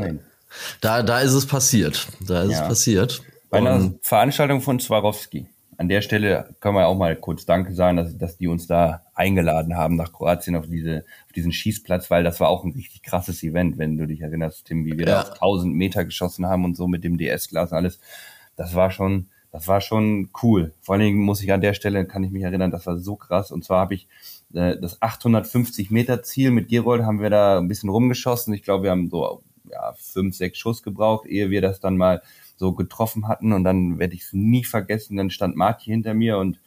[0.80, 2.08] da, da ist es passiert.
[2.20, 2.62] Da ist ja.
[2.62, 3.22] es passiert.
[3.50, 5.46] Bei einer Veranstaltung von Swarovski
[5.80, 9.02] an der Stelle können wir auch mal kurz Danke sagen, dass, dass die uns da
[9.14, 13.02] eingeladen haben nach Kroatien auf diese auf diesen Schießplatz, weil das war auch ein richtig
[13.02, 15.14] krasses Event, wenn du dich erinnerst, Tim, wie wir ja.
[15.14, 17.98] da auf 1000 Meter geschossen haben und so mit dem DS-Glas und alles.
[18.56, 20.74] Das war schon, das war schon cool.
[20.82, 23.16] Vor allen Dingen muss ich an der Stelle, kann ich mich erinnern, das war so
[23.16, 23.50] krass.
[23.50, 24.06] Und zwar habe ich
[24.52, 28.52] äh, das 850 Meter Ziel mit Gerold haben wir da ein bisschen rumgeschossen.
[28.52, 32.20] Ich glaube, wir haben so ja, fünf, sechs Schuss gebraucht, ehe wir das dann mal
[32.60, 36.36] so getroffen hatten und dann werde ich es nie vergessen, dann stand Marti hinter mir
[36.36, 36.60] und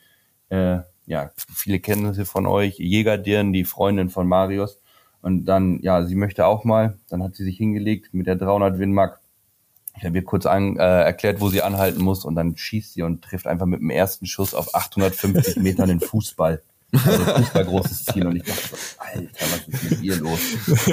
[0.50, 4.82] äh, ja, viele Kenntnisse von euch, Jägerdirn, die Freundin von Marius
[5.22, 8.80] und dann, ja, sie möchte auch mal, dann hat sie sich hingelegt mit der 300
[8.80, 9.22] Winmark.
[9.96, 13.04] Ich habe ihr kurz an, äh, erklärt, wo sie anhalten muss und dann schießt sie
[13.04, 16.64] und trifft einfach mit dem ersten Schuss auf 850 Metern den Fußball.
[16.94, 20.40] Also Fußball großes Ziel und ich dachte so, Alter, was ist mit ihr los?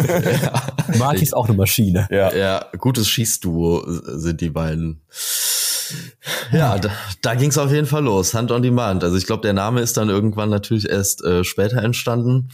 [0.43, 0.97] ja.
[0.99, 2.09] Marty ist auch eine Maschine.
[2.11, 5.03] Ja, ja gutes Schießduo sind die beiden.
[6.53, 6.91] Ja, da,
[7.23, 9.05] da ging es auf jeden Fall los, Hand on Demand.
[9.05, 12.49] Also ich glaube, der Name ist dann irgendwann natürlich erst äh, später entstanden.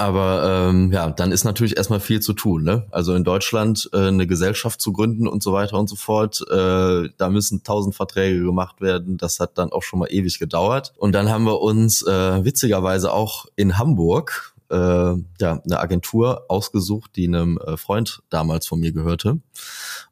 [0.00, 2.64] Aber ähm, ja, dann ist natürlich erstmal viel zu tun.
[2.64, 2.86] Ne?
[2.90, 7.10] Also in Deutschland äh, eine Gesellschaft zu gründen und so weiter und so fort, äh,
[7.18, 9.18] da müssen tausend Verträge gemacht werden.
[9.18, 10.94] Das hat dann auch schon mal ewig gedauert.
[10.96, 17.10] Und dann haben wir uns äh, witzigerweise auch in Hamburg äh, ja eine Agentur ausgesucht,
[17.16, 19.40] die einem äh, Freund damals von mir gehörte.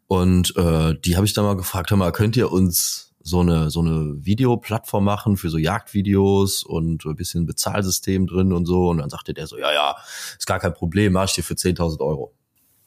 [0.07, 3.71] Und äh, die habe ich dann mal gefragt, hör mal, könnt ihr uns so eine,
[3.71, 8.89] so eine Videoplattform machen für so Jagdvideos und ein bisschen Bezahlsystem drin und so.
[8.89, 9.97] Und dann sagte der so, ja, ja,
[10.37, 12.35] ist gar kein Problem, mach ich dir für 10.000 Euro.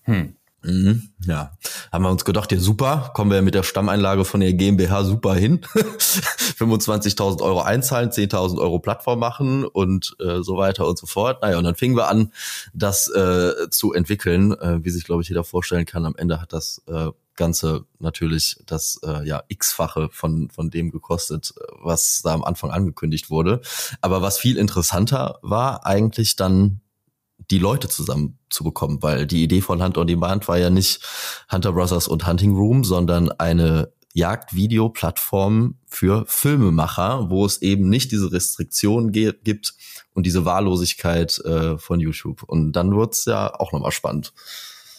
[0.04, 0.36] Hm.
[0.64, 1.58] Mhm, ja,
[1.92, 5.34] haben wir uns gedacht, ja super, kommen wir mit der Stammeinlage von der GmbH super
[5.34, 5.62] hin.
[5.74, 11.42] 25.000 Euro einzahlen, 10.000 Euro Plattform machen und äh, so weiter und so fort.
[11.42, 12.32] Naja, und dann fingen wir an,
[12.76, 14.52] das äh, zu entwickeln.
[14.52, 17.08] Äh, wie sich, glaube ich, jeder vorstellen kann, am Ende hat das äh,
[17.42, 23.30] Ganze natürlich das äh, ja x-fache von von dem gekostet, was da am Anfang angekündigt
[23.30, 23.62] wurde.
[24.00, 26.82] Aber was viel interessanter war, eigentlich dann
[27.50, 31.02] die Leute zusammen zu bekommen, weil die Idee von Hunt on Demand war ja nicht
[31.52, 38.32] Hunter Brothers und Hunting Room, sondern eine Jagdvideo-Plattform für Filmemacher, wo es eben nicht diese
[38.32, 39.74] Restriktionen gibt
[40.14, 42.44] und diese Wahllosigkeit äh, von YouTube.
[42.44, 44.34] Und dann wird's ja auch nochmal spannend.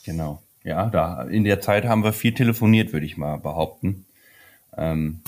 [0.04, 0.42] Genau.
[0.64, 4.06] Ja, da in der Zeit haben wir viel telefoniert, würde ich mal behaupten.
[4.76, 5.20] Ähm,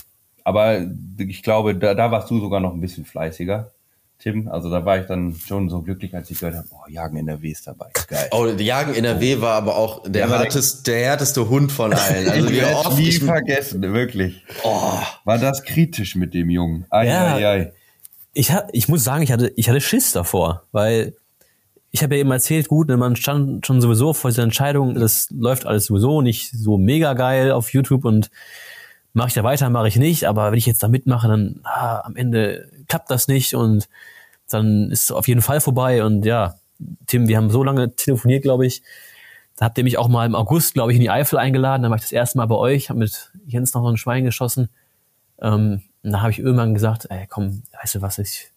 [0.44, 0.86] aber
[1.18, 3.70] ich glaube, da, da warst du sogar noch ein bisschen fleißiger.
[4.18, 7.16] Tim, also da war ich dann schon so glücklich, als ich gehört habe, oh, Jagen
[7.16, 7.90] NRW ist dabei.
[8.08, 8.28] Geil.
[8.30, 12.28] Oh, Jagen NRW war aber auch der, ja, härteste, der härteste Hund von allen.
[12.28, 14.42] Also ich werde oft nie ich, vergessen, wirklich.
[14.62, 14.98] Oh.
[15.24, 16.86] War das kritisch mit dem Jungen?
[16.90, 17.34] Ai, ja.
[17.34, 17.72] ai, ai.
[18.34, 21.14] Ich, ich muss sagen, ich hatte, ich hatte Schiss davor, weil
[21.94, 25.28] ich habe ja eben erzählt, gut, ne, man stand schon sowieso vor dieser Entscheidung, das
[25.30, 28.32] läuft alles sowieso nicht so mega geil auf YouTube und
[29.12, 32.00] mache ich da weiter, mache ich nicht, aber wenn ich jetzt da mitmache, dann ah,
[32.00, 33.88] am Ende klappt das nicht und
[34.50, 36.56] dann ist es auf jeden Fall vorbei und ja,
[37.06, 38.82] Tim, wir haben so lange telefoniert, glaube ich.
[39.54, 41.84] Da habt ihr mich auch mal im August, glaube ich, in die Eifel eingeladen.
[41.84, 44.24] Da war ich das erste Mal bei euch, habe mit Jens noch so ein Schwein
[44.24, 44.68] geschossen.
[45.40, 48.50] Ähm, und da habe ich irgendwann gesagt, ey, komm, weißt du was, ich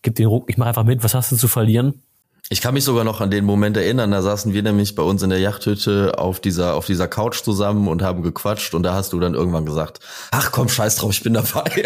[0.00, 2.02] gib den Ruck, ich mache einfach mit, was hast du zu verlieren?
[2.50, 5.22] Ich kann mich sogar noch an den Moment erinnern, da saßen wir nämlich bei uns
[5.22, 9.14] in der Yachthütte auf dieser, auf dieser Couch zusammen und haben gequatscht und da hast
[9.14, 11.64] du dann irgendwann gesagt, ach komm, scheiß drauf, ich bin dabei.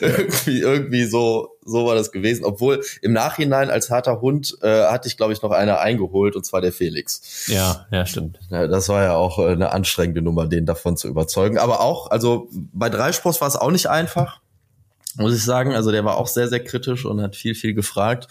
[0.00, 2.44] irgendwie, irgendwie so, so war das gewesen.
[2.44, 6.44] Obwohl im Nachhinein als harter Hund äh, hatte ich, glaube ich, noch einer eingeholt und
[6.44, 7.46] zwar der Felix.
[7.46, 8.40] Ja, ja, stimmt.
[8.50, 11.58] Ja, das war ja auch äh, eine anstrengende Nummer, den davon zu überzeugen.
[11.58, 14.40] Aber auch, also bei Dreispurs war es auch nicht einfach
[15.16, 15.74] muss ich sagen.
[15.74, 18.28] Also der war auch sehr, sehr kritisch und hat viel, viel gefragt.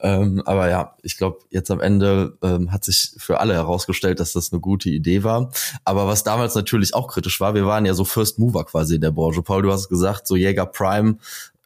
[0.00, 4.32] Ähm, aber ja, ich glaube, jetzt am Ende ähm, hat sich für alle herausgestellt, dass
[4.32, 5.50] das eine gute Idee war.
[5.84, 9.00] Aber was damals natürlich auch kritisch war, wir waren ja so First Mover quasi in
[9.00, 9.42] der Branche.
[9.42, 11.18] Paul, du hast gesagt, so Jäger Prime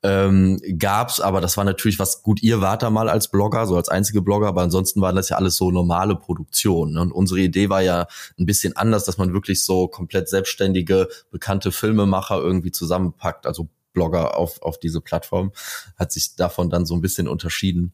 [0.04, 2.42] ähm, gab's, aber das war natürlich was gut.
[2.42, 5.36] Ihr wart da mal als Blogger, so als einzige Blogger, aber ansonsten waren das ja
[5.36, 6.94] alles so normale Produktionen.
[6.94, 7.02] Ne?
[7.02, 8.06] Und unsere Idee war ja
[8.38, 14.36] ein bisschen anders, dass man wirklich so komplett selbstständige, bekannte Filmemacher irgendwie zusammenpackt, also Blogger
[14.36, 15.52] auf, auf diese Plattform,
[15.96, 17.92] hat sich davon dann so ein bisschen unterschieden.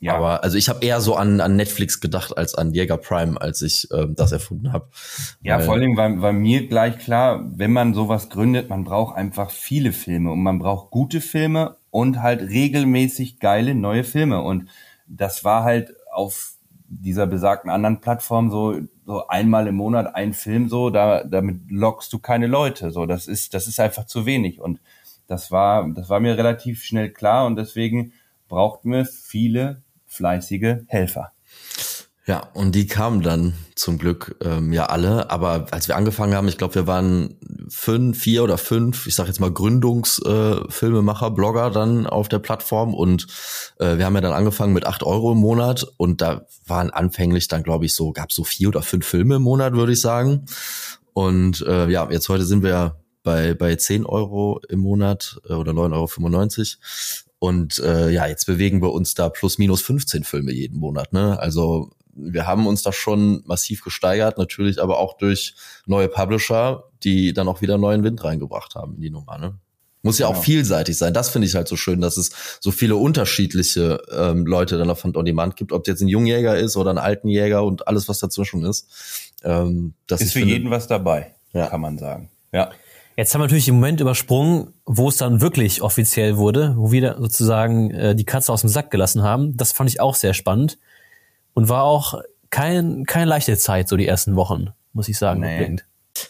[0.00, 0.16] Ja.
[0.16, 3.62] Aber also ich habe eher so an, an Netflix gedacht als an Jäger Prime, als
[3.62, 4.88] ich ähm, das erfunden habe.
[5.42, 9.50] Ja, vor allem war, war mir gleich klar, wenn man sowas gründet, man braucht einfach
[9.50, 14.42] viele Filme und man braucht gute Filme und halt regelmäßig geile neue Filme.
[14.42, 14.68] Und
[15.06, 16.54] das war halt auf
[16.88, 22.12] dieser besagten anderen Plattform so, so einmal im Monat ein Film so, da, damit lockst
[22.12, 22.90] du keine Leute.
[22.90, 24.60] So, das ist, das ist einfach zu wenig.
[24.60, 24.80] Und
[25.26, 28.12] das war, das war mir relativ schnell klar und deswegen
[28.48, 29.82] brauchten wir viele
[30.14, 31.32] fleißige Helfer.
[32.26, 35.30] Ja, und die kamen dann zum Glück ähm, ja alle.
[35.30, 37.36] Aber als wir angefangen haben, ich glaube, wir waren
[37.68, 42.94] fünf, vier oder fünf, ich sage jetzt mal Gründungsfilmemacher, äh, Blogger dann auf der Plattform.
[42.94, 43.26] Und
[43.78, 45.86] äh, wir haben ja dann angefangen mit acht Euro im Monat.
[45.98, 49.42] Und da waren anfänglich dann, glaube ich, so, gab so vier oder fünf Filme im
[49.42, 50.46] Monat, würde ich sagen.
[51.12, 55.72] Und äh, ja, jetzt heute sind wir bei, bei 10 Euro im Monat äh, oder
[55.72, 57.24] 9,95 Euro.
[57.44, 61.12] Und äh, ja, jetzt bewegen wir uns da plus minus 15 Filme jeden Monat.
[61.12, 61.38] Ne?
[61.38, 67.34] Also wir haben uns da schon massiv gesteigert, natürlich aber auch durch neue Publisher, die
[67.34, 69.36] dann auch wieder neuen Wind reingebracht haben in die Nummer.
[69.36, 69.58] Ne?
[70.00, 70.42] Muss ja auch genau.
[70.42, 71.12] vielseitig sein.
[71.12, 72.30] Das finde ich halt so schön, dass es
[72.60, 76.08] so viele unterschiedliche ähm, Leute dann auf Hand on Demand gibt, ob es jetzt ein
[76.08, 78.88] Jungjäger ist oder ein Altenjäger und alles, was dazwischen ist.
[79.42, 81.66] Ähm, das ist für finde, jeden was dabei, ja.
[81.66, 82.30] kann man sagen.
[82.52, 82.70] Ja.
[83.16, 87.16] Jetzt haben wir natürlich den Moment übersprungen, wo es dann wirklich offiziell wurde, wo wir
[87.18, 89.56] sozusagen äh, die Katze aus dem Sack gelassen haben.
[89.56, 90.78] Das fand ich auch sehr spannend
[91.52, 95.40] und war auch kein, keine leichte Zeit, so die ersten Wochen, muss ich sagen.
[95.40, 95.76] Nee.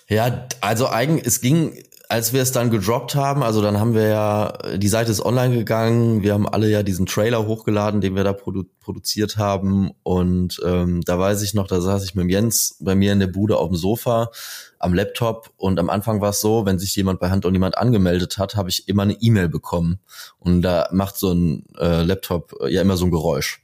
[0.09, 1.75] Ja, also eigentlich, es ging
[2.15, 5.53] als wir es dann gedroppt haben, also dann haben wir ja, die Seite ist online
[5.53, 9.91] gegangen, wir haben alle ja diesen Trailer hochgeladen, den wir da produ produziert haben.
[10.05, 13.27] Und ähm, da weiß ich noch, da saß ich mit Jens bei mir in der
[13.27, 14.31] Bude auf dem Sofa
[14.79, 15.51] am Laptop.
[15.57, 18.55] Und am Anfang war es so, wenn sich jemand bei Hand und jemand angemeldet hat,
[18.55, 19.99] habe ich immer eine E-Mail bekommen.
[20.39, 23.64] Und da macht so ein äh, Laptop äh, ja immer so ein Geräusch.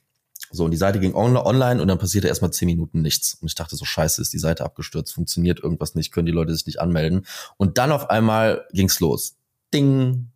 [0.51, 3.35] So, und die Seite ging on online und dann passierte erstmal zehn Minuten nichts.
[3.35, 6.55] Und ich dachte so, scheiße, ist die Seite abgestürzt, funktioniert irgendwas nicht, können die Leute
[6.55, 7.27] sich nicht anmelden.
[7.57, 9.37] Und dann auf einmal ging's los.
[9.73, 10.31] Ding,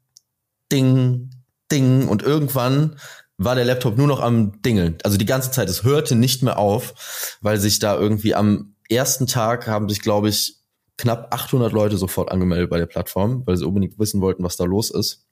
[0.71, 1.31] ding,
[1.71, 2.09] ding.
[2.09, 2.97] Und irgendwann
[3.37, 4.99] war der Laptop nur noch am Dingeln.
[5.03, 9.27] Also die ganze Zeit, es hörte nicht mehr auf, weil sich da irgendwie am ersten
[9.27, 10.61] Tag haben sich, glaube ich,
[10.97, 14.65] knapp 800 Leute sofort angemeldet bei der Plattform, weil sie unbedingt wissen wollten, was da
[14.65, 15.24] los ist.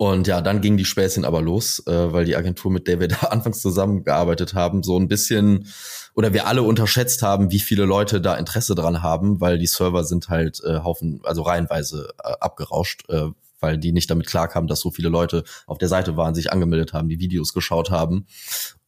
[0.00, 3.08] Und ja, dann ging die Späßchen aber los, äh, weil die Agentur, mit der wir
[3.08, 5.66] da anfangs zusammengearbeitet haben, so ein bisschen
[6.14, 10.02] oder wir alle unterschätzt haben, wie viele Leute da Interesse dran haben, weil die Server
[10.04, 13.26] sind halt äh, Haufen, also reihenweise äh, abgerauscht, äh,
[13.60, 16.92] weil die nicht damit klarkamen, dass so viele Leute auf der Seite waren, sich angemeldet
[16.92, 18.26] haben, die Videos geschaut haben.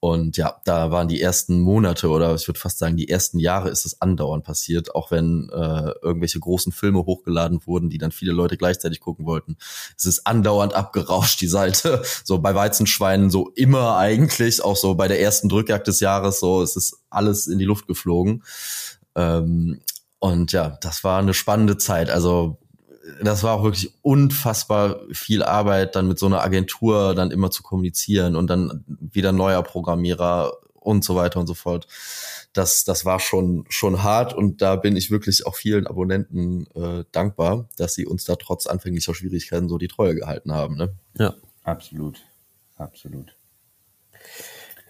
[0.04, 3.68] Und ja, da waren die ersten Monate oder ich würde fast sagen, die ersten Jahre
[3.68, 8.32] ist es andauernd passiert, auch wenn äh, irgendwelche großen Filme hochgeladen wurden, die dann viele
[8.32, 9.56] Leute gleichzeitig gucken wollten.
[9.96, 12.02] Es ist andauernd abgerauscht, die Seite.
[12.24, 16.62] So bei Weizenschweinen so immer eigentlich, auch so bei der ersten Drückjagd des Jahres, so
[16.62, 18.42] es ist alles in die Luft geflogen.
[19.14, 19.80] Ähm,
[20.18, 22.10] und ja, das war eine spannende Zeit.
[22.10, 22.58] Also
[23.24, 27.62] das war auch wirklich unfassbar viel Arbeit, dann mit so einer Agentur dann immer zu
[27.62, 31.86] kommunizieren und dann wieder neuer Programmierer und so weiter und so fort.
[32.52, 37.04] Das, das war schon, schon hart und da bin ich wirklich auch vielen Abonnenten äh,
[37.12, 40.76] dankbar, dass sie uns da trotz anfänglicher Schwierigkeiten so die Treue gehalten haben.
[40.76, 40.94] Ne?
[41.16, 42.20] Ja, absolut,
[42.76, 43.34] absolut.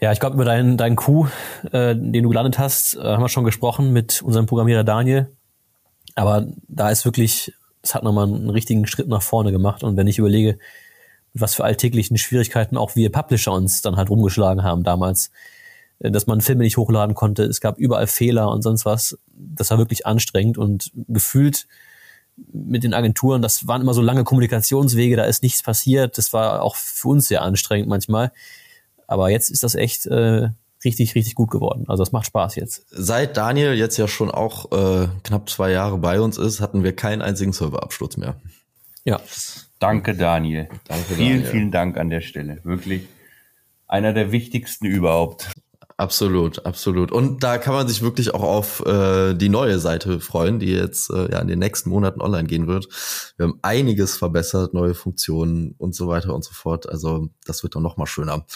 [0.00, 1.28] Ja, ich glaube, über deinen, deinen Coup,
[1.70, 5.30] äh, den du gelandet hast, äh, haben wir schon gesprochen mit unserem Programmierer Daniel.
[6.16, 9.82] Aber da ist wirklich es hat nochmal einen richtigen Schritt nach vorne gemacht.
[9.82, 10.58] Und wenn ich überlege,
[11.34, 15.30] was für alltäglichen Schwierigkeiten auch wir Publisher uns dann halt rumgeschlagen haben damals,
[15.98, 19.18] äh, dass man Filme nicht hochladen konnte, es gab überall Fehler und sonst was.
[19.34, 21.66] Das war wirklich anstrengend und gefühlt
[22.52, 26.16] mit den Agenturen, das waren immer so lange Kommunikationswege, da ist nichts passiert.
[26.16, 28.32] Das war auch für uns sehr anstrengend manchmal.
[29.06, 30.48] Aber jetzt ist das echt äh,
[30.84, 31.84] richtig, richtig gut geworden.
[31.88, 32.86] Also es macht Spaß jetzt.
[32.90, 36.94] Seit Daniel jetzt ja schon auch äh, knapp zwei Jahre bei uns ist, hatten wir
[36.94, 38.36] keinen einzigen Serverabsturz mehr.
[39.04, 39.20] Ja.
[39.78, 40.68] Danke, Daniel.
[40.86, 41.44] Danke, vielen, Daniel.
[41.44, 42.60] vielen Dank an der Stelle.
[42.62, 43.08] Wirklich
[43.88, 45.50] einer der wichtigsten überhaupt.
[45.96, 47.12] Absolut, absolut.
[47.12, 51.10] Und da kann man sich wirklich auch auf äh, die neue Seite freuen, die jetzt
[51.10, 52.88] äh, ja in den nächsten Monaten online gehen wird.
[53.36, 56.88] Wir haben einiges verbessert, neue Funktionen und so weiter und so fort.
[56.88, 58.46] Also das wird dann noch mal schöner.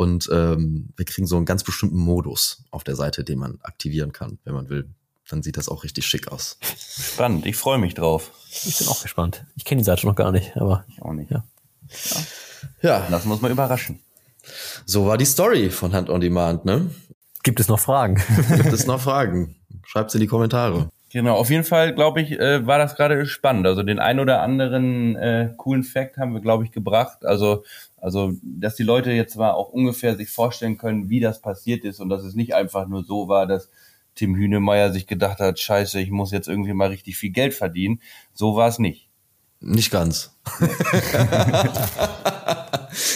[0.00, 4.12] Und ähm, wir kriegen so einen ganz bestimmten Modus auf der Seite, den man aktivieren
[4.12, 4.88] kann, wenn man will.
[5.28, 6.56] Dann sieht das auch richtig schick aus.
[6.62, 8.30] Spannend, ich freue mich drauf.
[8.64, 9.44] Ich bin auch gespannt.
[9.56, 11.30] Ich kenne die Seite noch gar nicht, aber ich auch nicht.
[11.30, 11.44] Ja.
[11.90, 12.20] ja.
[12.80, 13.08] ja.
[13.10, 14.00] Lassen wir uns mal überraschen.
[14.86, 16.90] So war die Story von Hand on Demand, ne?
[17.42, 18.14] Gibt es noch Fragen?
[18.56, 19.56] Gibt es noch Fragen?
[19.84, 20.88] Schreibt's in die Kommentare.
[21.12, 23.66] Genau, auf jeden Fall, glaube ich, äh, war das gerade spannend.
[23.66, 27.24] Also den ein oder anderen äh, coolen Fact haben wir, glaube ich, gebracht.
[27.24, 27.64] Also,
[28.00, 32.00] also, dass die Leute jetzt mal auch ungefähr sich vorstellen können, wie das passiert ist
[32.00, 33.70] und dass es nicht einfach nur so war, dass
[34.14, 38.00] Tim Hünemeyer sich gedacht hat, scheiße, ich muss jetzt irgendwie mal richtig viel Geld verdienen.
[38.32, 39.08] So war es nicht.
[39.60, 40.34] Nicht ganz.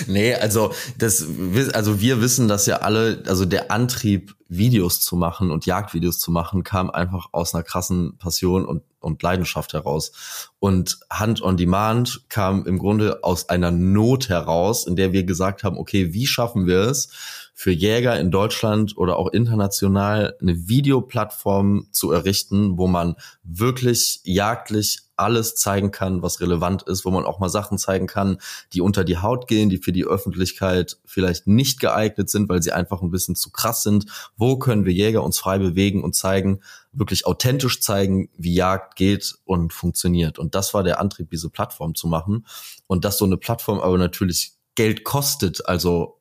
[0.06, 1.26] nee, also das,
[1.72, 6.30] also wir wissen das ja alle, also der Antrieb, Videos zu machen und Jagdvideos zu
[6.30, 10.50] machen, kam einfach aus einer krassen Passion und, und Leidenschaft heraus.
[10.58, 15.62] Und Hand on Demand kam im Grunde aus einer Not heraus, in der wir gesagt
[15.62, 17.10] haben, okay, wie schaffen wir es,
[17.56, 25.02] für Jäger in Deutschland oder auch international eine Videoplattform zu errichten, wo man wirklich jagdlich
[25.16, 28.38] alles zeigen kann, was relevant ist, wo man auch mal Sachen zeigen kann,
[28.72, 32.72] die unter die Haut gehen, die für die Öffentlichkeit vielleicht nicht geeignet sind, weil sie
[32.72, 34.06] einfach ein bisschen zu krass sind.
[34.36, 36.60] Wo können wir Jäger uns frei bewegen und zeigen,
[36.94, 40.38] wirklich authentisch zeigen, wie Jagd geht und funktioniert.
[40.38, 42.46] Und das war der Antrieb, diese Plattform zu machen.
[42.86, 46.20] Und dass so eine Plattform aber natürlich Geld kostet, also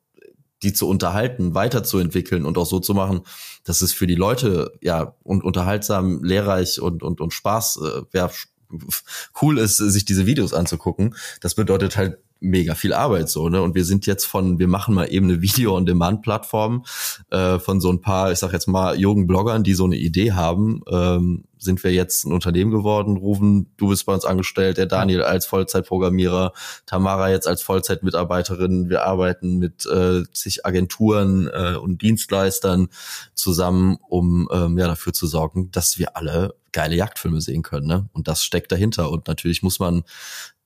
[0.62, 3.22] die zu unterhalten, weiterzuentwickeln und auch so zu machen,
[3.64, 8.30] dass es für die Leute ja und unterhaltsam, lehrreich und und und Spaß äh, ja,
[9.42, 11.14] cool ist, sich diese Videos anzugucken.
[11.40, 13.62] Das bedeutet halt mega viel Arbeit so, ne?
[13.62, 16.84] Und wir sind jetzt von, wir machen mal eben eine Video-on-Demand-Plattform
[17.30, 20.32] äh, von so ein paar, ich sag jetzt mal, jungen Bloggern, die so eine Idee
[20.32, 23.16] haben, ähm, sind wir jetzt ein Unternehmen geworden.
[23.16, 26.52] Rufen, du bist bei uns angestellt, der Daniel als Vollzeitprogrammierer,
[26.86, 28.90] Tamara jetzt als Vollzeitmitarbeiterin.
[28.90, 32.88] Wir arbeiten mit äh, zig Agenturen äh, und Dienstleistern
[33.34, 37.86] zusammen, um ähm, ja dafür zu sorgen, dass wir alle geile Jagdfilme sehen können.
[37.86, 38.08] Ne?
[38.12, 39.10] Und das steckt dahinter.
[39.10, 40.02] Und natürlich muss man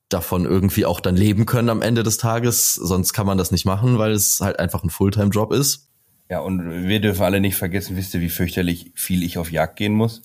[0.09, 2.75] davon irgendwie auch dann leben können am Ende des Tages.
[2.75, 5.89] Sonst kann man das nicht machen, weil es halt einfach ein Fulltime-Job ist.
[6.31, 9.77] Ja, und wir dürfen alle nicht vergessen, wisst ihr, wie fürchterlich viel ich auf Jagd
[9.77, 10.21] gehen muss?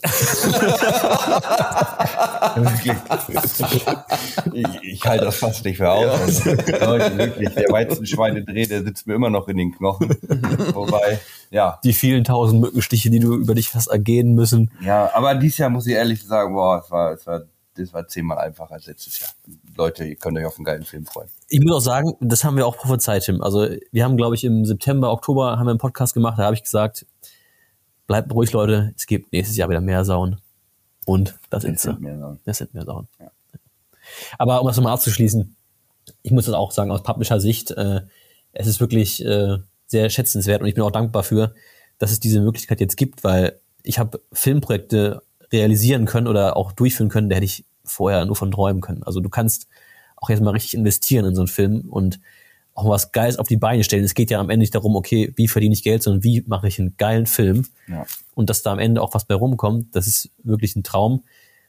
[4.53, 6.43] ich, ich halte das fast nicht mehr aus.
[6.43, 6.85] Ja.
[6.85, 10.09] Leute, wirklich, der Weizenschweinedreh, der sitzt mir immer noch in den Knochen.
[10.73, 11.21] Wobei,
[11.51, 11.79] ja.
[11.85, 14.71] Die vielen tausend Mückenstiche, die du über dich hast ergehen müssen.
[14.81, 17.43] Ja, aber dieses Jahr muss ich ehrlich sagen, boah, es war, es war
[17.75, 19.31] das war zehnmal einfacher als letztes Jahr.
[19.75, 21.29] Leute, ihr könnt euch auf einen geilen Film freuen.
[21.49, 23.41] Ich muss auch sagen, das haben wir auch prophezeit, Tim.
[23.41, 26.55] Also wir haben, glaube ich, im September, Oktober haben wir einen Podcast gemacht, da habe
[26.55, 27.05] ich gesagt,
[28.07, 30.39] bleibt ruhig, Leute, es gibt nächstes Jahr wieder mehr Sauen.
[31.05, 31.89] Und das sind sie.
[32.45, 33.07] Das sind mehr Sauen.
[33.19, 33.31] Ja.
[34.37, 35.55] Aber um das nochmal abzuschließen,
[36.21, 38.01] ich muss das auch sagen, aus Publisher Sicht, äh,
[38.51, 39.57] es ist wirklich äh,
[39.87, 41.53] sehr schätzenswert und ich bin auch dankbar für,
[41.97, 45.21] dass es diese Möglichkeit jetzt gibt, weil ich habe Filmprojekte
[45.53, 49.03] realisieren können oder auch durchführen können, der hätte ich vorher nur von träumen können.
[49.03, 49.67] Also du kannst
[50.17, 52.19] auch jetzt mal richtig investieren in so einen Film und
[52.75, 54.03] auch was Geiles auf die Beine stellen.
[54.03, 56.67] Es geht ja am Ende nicht darum, okay, wie verdiene ich Geld, sondern wie mache
[56.67, 57.65] ich einen geilen Film.
[57.87, 58.05] Ja.
[58.33, 61.23] Und dass da am Ende auch was bei rumkommt, das ist wirklich ein Traum.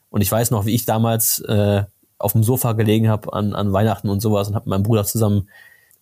[0.09, 1.83] Und ich weiß noch, wie ich damals äh,
[2.17, 5.03] auf dem Sofa gelegen habe an, an Weihnachten und sowas und habe mit meinem Bruder
[5.03, 5.49] zusammen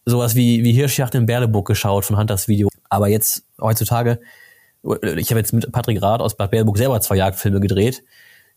[0.05, 2.69] sowas wie, wie Hirschjacht in Berleburg geschaut von Hunters Video.
[2.89, 4.19] Aber jetzt, heutzutage,
[4.83, 8.03] ich habe jetzt mit Patrick Rath aus Bad Berleburg selber zwei Jagdfilme gedreht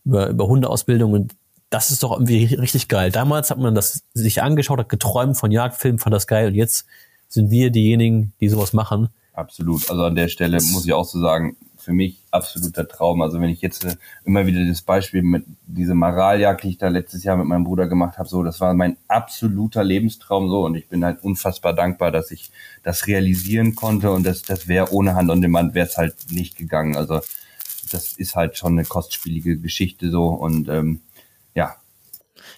[0.05, 1.35] über, über Hundeausbildung und
[1.69, 3.11] das ist doch irgendwie richtig geil.
[3.11, 6.85] Damals hat man das sich angeschaut, hat geträumt von Jagdfilmen, fand das geil und jetzt
[7.27, 9.09] sind wir diejenigen, die sowas machen.
[9.33, 9.89] Absolut.
[9.89, 11.57] Also an der Stelle muss ich auch so sagen,
[11.87, 13.21] für mich absoluter Traum.
[13.21, 16.89] Also wenn ich jetzt äh, immer wieder das Beispiel mit diese Maraljagd, die ich da
[16.89, 20.75] letztes Jahr mit meinem Bruder gemacht habe, so, das war mein absoluter Lebenstraum so und
[20.75, 22.51] ich bin halt unfassbar dankbar, dass ich
[22.83, 26.57] das realisieren konnte und das, das wäre ohne Hand on Demand wäre es halt nicht
[26.57, 26.97] gegangen.
[26.97, 27.21] Also
[27.89, 30.99] das ist halt schon eine kostspielige Geschichte so und ähm,
[31.55, 31.77] ja,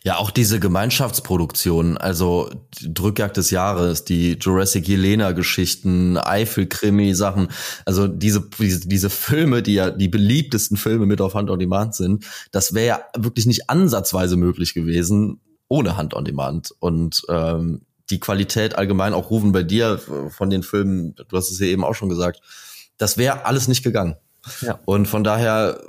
[0.03, 2.49] ja, auch diese Gemeinschaftsproduktion, also
[2.81, 7.49] Drückjagd des Jahres, die Jurassic Jelena-Geschichten, Eifel-Krimi-Sachen,
[7.85, 11.95] also diese, diese, diese Filme, die ja die beliebtesten Filme mit auf Hand on Demand
[11.95, 16.73] sind, das wäre ja wirklich nicht ansatzweise möglich gewesen ohne Hand on Demand.
[16.79, 21.59] Und ähm, die Qualität allgemein, auch Rufen bei dir von den Filmen, du hast es
[21.59, 22.41] ja eben auch schon gesagt,
[22.97, 24.15] das wäre alles nicht gegangen.
[24.61, 24.79] Ja.
[24.85, 25.81] Und von daher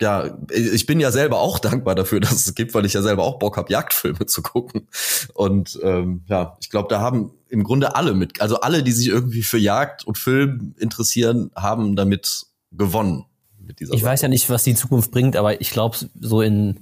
[0.00, 3.24] ja, ich bin ja selber auch dankbar dafür, dass es gibt, weil ich ja selber
[3.24, 4.88] auch Bock habe, Jagdfilme zu gucken.
[5.34, 9.08] Und ähm, ja, ich glaube, da haben im Grunde alle mit, also alle, die sich
[9.08, 13.24] irgendwie für Jagd und Film interessieren, haben damit gewonnen.
[13.58, 14.12] Mit dieser ich Sache.
[14.12, 16.80] weiß ja nicht, was die Zukunft bringt, aber ich glaube, so in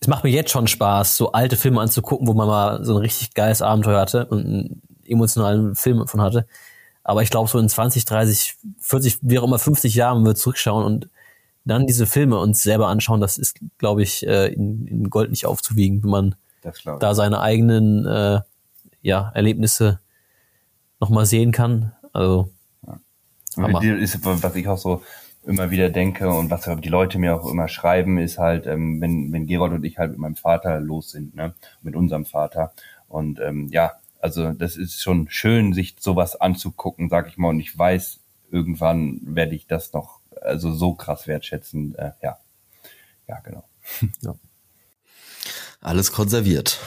[0.00, 3.00] es macht mir jetzt schon Spaß, so alte Filme anzugucken, wo man mal so ein
[3.00, 6.46] richtig geiles Abenteuer hatte und einen emotionalen Film davon hatte.
[7.02, 10.84] Aber ich glaube, so in 20, 30, 40, wie auch immer 50 Jahren wird zurückschauen
[10.84, 11.08] und
[11.66, 15.46] dann diese Filme uns selber anschauen, das ist, glaube ich, äh, in, in Gold nicht
[15.46, 16.34] aufzuwiegen, wenn man
[17.00, 18.40] da seine eigenen äh,
[19.02, 20.00] ja, Erlebnisse
[21.00, 21.92] nochmal sehen kann.
[22.12, 22.50] Also
[22.86, 23.80] ja.
[23.80, 25.02] ist, was ich auch so
[25.44, 29.32] immer wieder denke und was die Leute mir auch immer schreiben, ist halt, ähm, wenn,
[29.32, 31.54] wenn Gerold und ich halt mit meinem Vater los sind, ne?
[31.82, 32.72] mit unserem Vater.
[33.08, 37.50] Und ähm, ja, also das ist schon schön, sich sowas anzugucken, sag ich mal.
[37.50, 38.18] Und ich weiß,
[38.50, 40.15] irgendwann werde ich das noch
[40.46, 41.94] also so krass wertschätzen.
[41.96, 42.38] Äh, ja,
[43.28, 43.64] ja, genau.
[44.22, 44.34] Ja.
[45.80, 46.80] Alles konserviert.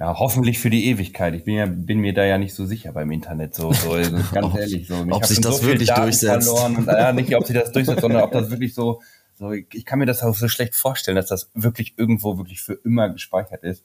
[0.00, 1.34] Ja, hoffentlich für die Ewigkeit.
[1.34, 4.16] Ich bin ja bin mir da ja nicht so sicher beim Internet so, so also
[4.32, 5.04] ganz ehrlich so.
[5.04, 6.48] Ich ob sich das so wirklich Daten durchsetzt?
[6.48, 9.00] Verloren ja, nicht ob sich das durchsetzt, sondern ob das wirklich so
[9.38, 12.74] so ich kann mir das auch so schlecht vorstellen, dass das wirklich irgendwo wirklich für
[12.84, 13.84] immer gespeichert ist.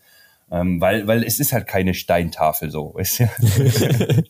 [0.50, 2.94] Ähm, weil, weil es ist halt keine Steintafel so.
[2.96, 3.30] Weißt du?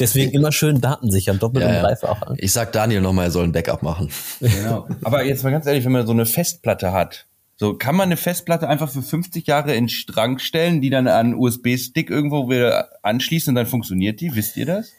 [0.00, 2.34] Deswegen immer schön Daten sichern, doppelt ja, und dreifach.
[2.36, 4.10] Ich sag Daniel nochmal, er soll ein Backup machen.
[4.40, 4.86] Genau.
[5.02, 8.16] Aber jetzt mal ganz ehrlich, wenn man so eine Festplatte hat, so kann man eine
[8.16, 13.50] Festplatte einfach für 50 Jahre in Strang stellen, die dann an USB-Stick irgendwo wieder anschließen
[13.50, 14.34] und dann funktioniert die.
[14.34, 14.92] Wisst ihr das?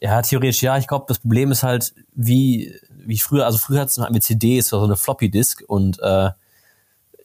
[0.00, 0.76] Ja, theoretisch ja.
[0.78, 4.80] Ich glaube, das Problem ist halt, wie, wie früher, also früher hatten wir CDs oder
[4.82, 6.30] so eine Floppy-Disk und äh,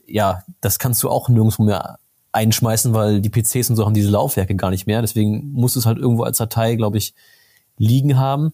[0.08, 2.00] ja, das kannst du auch nirgendwo mehr
[2.38, 5.02] einschmeißen, weil die PCs und so haben diese Laufwerke gar nicht mehr.
[5.02, 7.14] Deswegen muss es halt irgendwo als Datei, glaube ich,
[7.78, 8.54] liegen haben.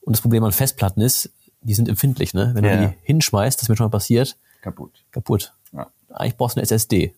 [0.00, 2.52] Und das Problem an Festplatten ist, die sind empfindlich, ne?
[2.54, 2.76] Wenn ja.
[2.76, 4.38] du die hinschmeißt, das ist mir schon mal passiert.
[4.62, 5.04] Kaputt.
[5.10, 5.54] Kaputt.
[5.72, 5.90] Ja.
[6.08, 7.14] Eigentlich brauchst du eine SSD.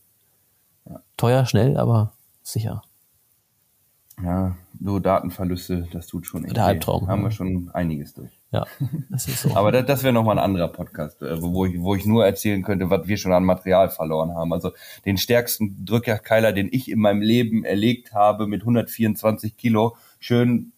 [0.89, 1.01] Ja.
[1.17, 2.83] Teuer, schnell, aber sicher.
[4.23, 6.65] Ja, so Datenverluste, das tut schon echt Der.
[6.65, 8.40] Albtraum, Haben wir schon einiges durch.
[8.53, 8.67] Ja,
[9.11, 9.55] das ist so.
[9.55, 12.63] Aber das, das wäre nochmal ein anderer Podcast, äh, wo ich, wo ich nur erzählen
[12.63, 14.53] könnte, was wir schon an Material verloren haben.
[14.53, 14.73] Also
[15.05, 20.73] den stärksten Drückerkeiler, den ich in meinem Leben erlegt habe, mit 124 Kilo, schön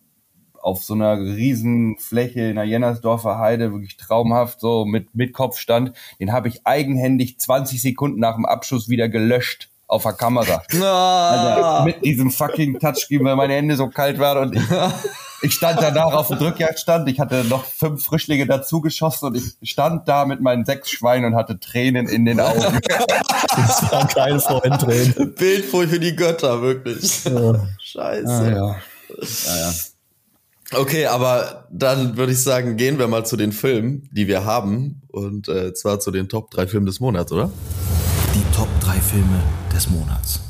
[0.61, 5.93] auf so einer riesen Fläche in der Jennersdorfer Heide, wirklich traumhaft, so mit, mit Kopfstand,
[6.21, 10.63] den habe ich eigenhändig 20 Sekunden nach dem Abschuss wieder gelöscht auf der Kamera.
[10.73, 14.63] Also mit diesem fucking Touchscreen, weil meine Hände so kalt waren und ich,
[15.43, 17.09] ich stand danach auf dem Drückjagdstand.
[17.09, 21.27] Ich hatte noch fünf Frischlinge dazu geschossen und ich stand da mit meinen sechs Schweinen
[21.27, 22.81] und hatte Tränen in den Augen.
[23.55, 25.35] Das war ein kleines Freundtränen.
[25.35, 27.23] Bildfurcht für die Götter, wirklich.
[27.83, 28.51] Scheiße.
[28.51, 28.77] ja.
[29.19, 29.73] Ja, ja.
[30.75, 35.03] Okay, aber dann würde ich sagen, gehen wir mal zu den Filmen, die wir haben.
[35.09, 37.51] Und äh, zwar zu den Top 3 Filmen des Monats, oder?
[38.35, 39.41] Die Top 3 Filme
[39.75, 40.41] des Monats.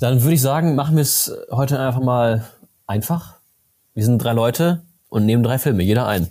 [0.00, 2.44] Dann würde ich sagen, machen wir es heute einfach mal
[2.86, 3.36] einfach.
[3.94, 6.28] Wir sind drei Leute und nehmen drei Filme, jeder ein.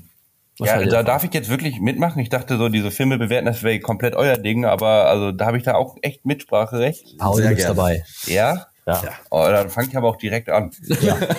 [0.57, 1.05] Was Ja, da davon?
[1.05, 2.19] darf ich jetzt wirklich mitmachen.
[2.19, 5.57] Ich dachte so, diese Filme bewerten, das wäre komplett euer Ding, aber also da habe
[5.57, 7.17] ich da auch echt Mitspracherecht.
[7.19, 8.03] Paul ist dabei.
[8.25, 8.67] Ja?
[8.87, 9.01] Ja.
[9.29, 10.71] Oh, dann fange ich aber auch direkt an.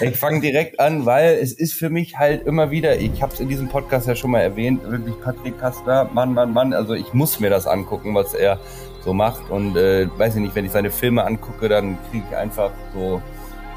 [0.02, 3.40] Ich fange direkt an, weil es ist für mich halt immer wieder, ich habe es
[3.40, 7.14] in diesem Podcast ja schon mal erwähnt, wirklich Patrick Kastner, Mann, Mann, Mann, also ich
[7.14, 8.58] muss mir das angucken, was er
[9.02, 9.48] so macht.
[9.50, 13.22] Und äh, weiß ich nicht, wenn ich seine Filme angucke, dann kriege ich einfach so,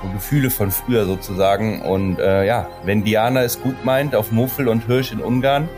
[0.04, 1.82] so Gefühle von früher sozusagen.
[1.82, 5.70] Und äh, ja, wenn Diana es gut meint, auf Muffel und Hirsch in Ungarn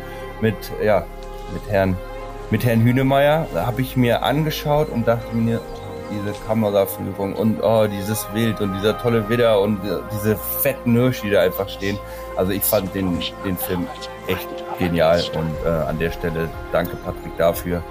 [0.41, 1.05] mit, ja,
[1.53, 1.95] mit Herrn,
[2.49, 5.61] mit Herrn Hünemeyer, habe ich mir angeschaut und dachte mir,
[6.13, 9.79] diese Kameraführung und oh, dieses Wild und dieser tolle Widder und
[10.11, 11.97] diese fetten Hirsche, die da einfach stehen.
[12.37, 13.87] Also ich fand den, den Film
[14.27, 14.47] echt
[14.79, 17.83] genial und äh, an der Stelle danke Patrick dafür.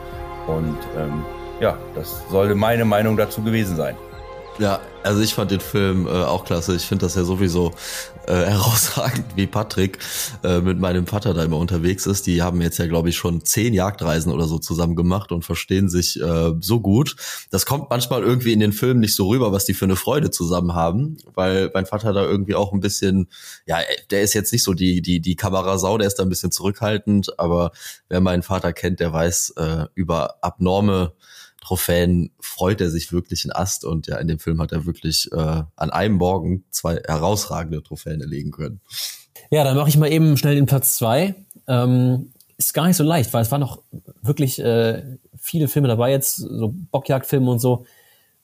[0.46, 1.24] Und ähm,
[1.60, 3.96] ja, das sollte meine Meinung dazu gewesen sein.
[4.58, 6.76] Ja, also ich fand den Film äh, auch klasse.
[6.76, 7.72] Ich finde das ja sowieso
[8.26, 9.98] äh, herausragend, wie Patrick
[10.44, 12.26] äh, mit meinem Vater da immer unterwegs ist.
[12.26, 15.88] Die haben jetzt ja, glaube ich, schon zehn Jagdreisen oder so zusammen gemacht und verstehen
[15.88, 17.16] sich äh, so gut.
[17.50, 20.30] Das kommt manchmal irgendwie in den Filmen nicht so rüber, was die für eine Freude
[20.30, 23.28] zusammen haben, weil mein Vater da irgendwie auch ein bisschen,
[23.66, 23.78] ja,
[24.10, 27.38] der ist jetzt nicht so die die die Kamerasau, der ist da ein bisschen zurückhaltend,
[27.38, 27.72] aber
[28.10, 31.14] wer meinen Vater kennt, der weiß äh, über abnorme
[31.62, 35.30] Trophäen freut er sich wirklich in Ast und ja, in dem Film hat er wirklich
[35.32, 38.80] äh, an einem Morgen zwei herausragende Trophäen erlegen können.
[39.50, 41.36] Ja, dann mache ich mal eben schnell den Platz zwei.
[41.68, 43.80] Ähm, ist gar nicht so leicht, weil es waren noch
[44.22, 45.02] wirklich äh,
[45.36, 47.86] viele Filme dabei jetzt, so Bockjagdfilme und so,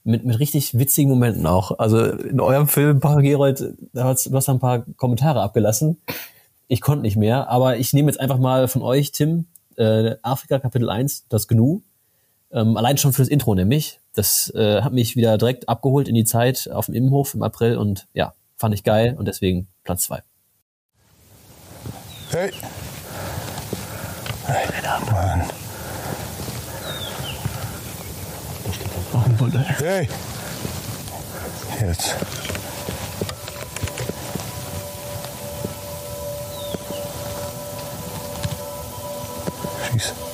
[0.04, 1.76] mit, mit richtig witzigen Momenten auch.
[1.78, 6.00] Also in eurem Film, Paul Gerold, da hast, du hast ein paar Kommentare abgelassen.
[6.68, 9.46] Ich konnte nicht mehr, aber ich nehme jetzt einfach mal von euch, Tim,
[9.76, 11.82] äh, Afrika Kapitel 1, das Gnu.
[12.50, 14.00] Ähm, allein schon für das Intro nämlich.
[14.14, 17.76] Das äh, hat mich wieder direkt abgeholt in die Zeit auf dem Immenhof im April
[17.76, 20.22] und ja, fand ich geil und deswegen Platz zwei.
[22.30, 22.50] Hey.
[24.46, 24.66] Hey,
[25.10, 25.44] Mann.
[29.78, 30.08] Hey.
[31.80, 32.16] Jetzt.
[39.92, 40.27] Schieß.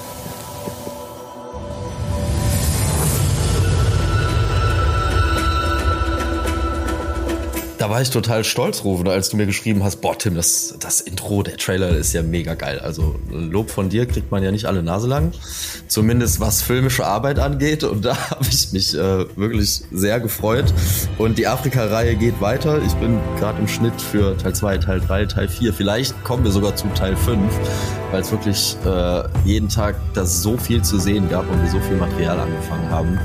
[7.79, 11.01] Da war ich total stolz, Rufen, als du mir geschrieben hast, boah, Tim, das, das
[11.01, 12.79] Intro, der Trailer ist ja mega geil.
[12.79, 15.33] Also Lob von dir kriegt man ja nicht alle Nase lang.
[15.89, 17.83] Zumindest was filmische Arbeit angeht.
[17.83, 20.73] Und da habe ich mich äh, wirklich sehr gefreut.
[21.19, 22.81] Und die Afrika-Reihe geht weiter.
[22.83, 25.75] Ich bin gerade im Schnitt für Teil 2, Teil 3, Teil 4.
[25.75, 27.41] Vielleicht kommen wir sogar zu Teil 5,
[28.13, 31.81] weil es wirklich äh, jeden Tag da so viel zu sehen gab und wir so
[31.81, 33.19] viel Material angefangen haben.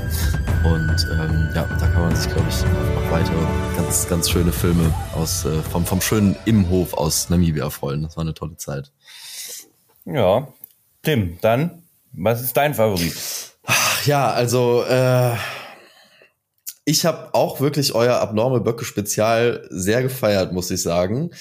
[0.64, 3.32] Und ähm, ja, da kann man sich, glaube ich, noch weiter
[3.76, 8.04] ganz, ganz schöne Filme aus äh, vom, vom schönen Imhof aus Namibia freuen.
[8.04, 8.90] Das war eine tolle Zeit.
[10.06, 10.48] Ja.
[11.02, 11.82] Tim, dann,
[12.12, 13.14] was ist dein Favorit?
[14.06, 15.34] Ja, also äh,
[16.86, 21.32] ich habe auch wirklich euer abnorme Böcke Spezial sehr gefeiert, muss ich sagen.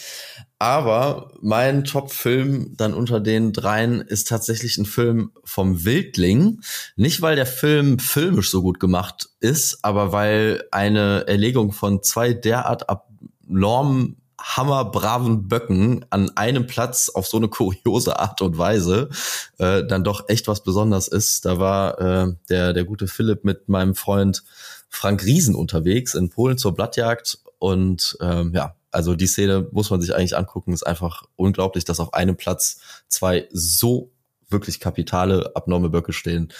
[0.61, 6.59] Aber mein Top-Film dann unter den dreien ist tatsächlich ein Film vom Wildling.
[6.97, 12.33] Nicht, weil der Film filmisch so gut gemacht ist, aber weil eine Erlegung von zwei
[12.33, 19.09] derart abnormen hammerbraven Böcken an einem Platz auf so eine kuriose Art und Weise
[19.57, 21.45] äh, dann doch echt was Besonderes ist.
[21.45, 24.43] Da war äh, der, der gute Philipp mit meinem Freund
[24.89, 30.01] Frank Riesen unterwegs in Polen zur Blattjagd und ähm, ja, also die Szene muss man
[30.01, 34.11] sich eigentlich angucken, ist einfach unglaublich, dass auf einem Platz zwei so
[34.49, 36.51] wirklich kapitale abnorme Böcke stehen.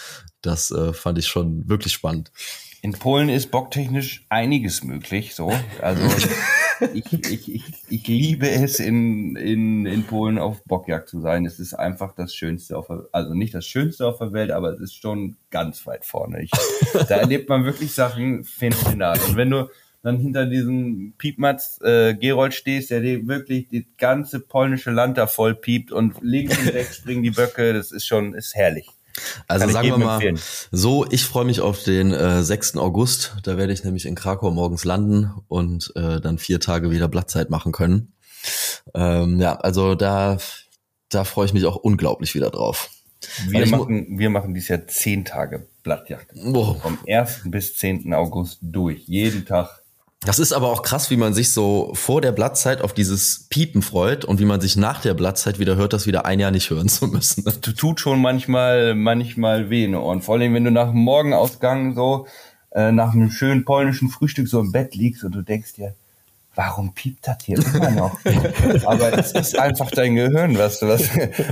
[0.42, 2.30] Das äh, fand ich schon wirklich spannend.
[2.82, 5.52] In Polen ist bocktechnisch einiges möglich, so.
[5.82, 6.02] Also
[6.94, 11.44] ich, ich, ich, ich liebe es, in, in, in Polen auf Bockjagd zu sein.
[11.44, 14.72] Es ist einfach das Schönste auf der, also nicht das Schönste auf der Welt, aber
[14.72, 16.42] es ist schon ganz weit vorne.
[16.42, 16.50] Ich,
[16.92, 19.18] da erlebt man wirklich Sachen phänomenal.
[19.28, 19.68] Und wenn du
[20.02, 25.26] dann hinter diesem Piepmatz äh, Gerold stehst, der dir wirklich das ganze polnische Land da
[25.26, 28.88] voll piept und links und rechts springen die Böcke, das ist schon, ist herrlich.
[29.48, 30.40] Also Kann sagen wir mal empfehlen.
[30.70, 32.76] so, ich freue mich auf den äh, 6.
[32.76, 33.36] August.
[33.42, 37.50] Da werde ich nämlich in Krakau morgens landen und äh, dann vier Tage wieder Blattzeit
[37.50, 38.12] machen können.
[38.94, 40.38] Ähm, ja, also da,
[41.10, 42.90] da freue ich mich auch unglaublich wieder drauf.
[43.48, 46.32] Wir machen, wir machen dieses Jahr zehn Tage Blattjagd.
[46.34, 46.76] Boah.
[46.76, 47.42] Vom 1.
[47.46, 48.14] bis 10.
[48.14, 49.06] August durch.
[49.06, 49.79] Jeden Tag.
[50.22, 53.80] Das ist aber auch krass, wie man sich so vor der Blattzeit auf dieses Piepen
[53.80, 56.68] freut und wie man sich nach der Blattzeit wieder hört, das wieder ein Jahr nicht
[56.68, 57.42] hören zu müssen.
[57.62, 60.20] Tu- Tut schon manchmal, manchmal weh in den Ohren.
[60.20, 62.26] Vor allem, wenn du nach dem Morgenausgang so,
[62.72, 65.94] äh, nach einem schönen polnischen Frühstück so im Bett liegst und du denkst dir,
[66.54, 68.18] warum piept das hier immer noch?
[68.84, 71.08] Aber es ist einfach dein Gehirn, was, was,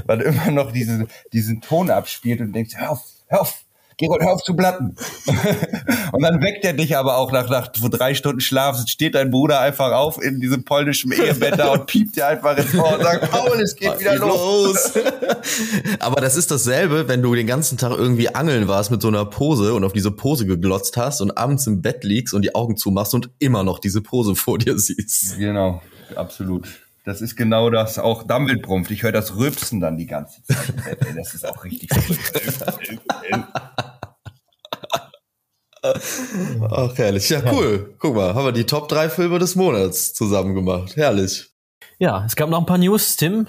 [0.07, 3.63] was immer noch diesen, diesen Ton abspielt und denkst, hör auf, hör auf,
[3.99, 4.95] Gerold, hör auf zu blatten.
[6.13, 9.59] und dann weckt er dich aber auch nach, nach drei Stunden Schlaf, steht dein Bruder
[9.61, 13.29] einfach auf in diesem polnischen Ehebett da und piept dir einfach ins Ohr und sagt,
[13.29, 14.93] Paul, es geht wieder los.
[15.99, 19.25] Aber das ist dasselbe, wenn du den ganzen Tag irgendwie angeln warst mit so einer
[19.25, 22.77] Pose und auf diese Pose geglotzt hast und abends im Bett liegst und die Augen
[22.77, 25.39] zumachst und immer noch diese Pose vor dir siehst.
[25.39, 25.83] Genau,
[26.15, 26.69] absolut.
[27.09, 27.99] Das ist genau das.
[27.99, 28.91] Auch Dumbledore brumpft.
[28.91, 30.75] Ich höre das Rülpsen dann die ganze Zeit.
[31.17, 32.63] Das ist auch richtig verrückt.
[36.71, 37.31] Ach, herrlich.
[37.31, 37.95] Ja, cool.
[37.99, 40.97] Guck mal, haben wir die Top 3 Filme des Monats zusammen gemacht.
[40.97, 41.51] Herrlich.
[41.99, 43.47] Ja, es gab noch ein paar News, Tim.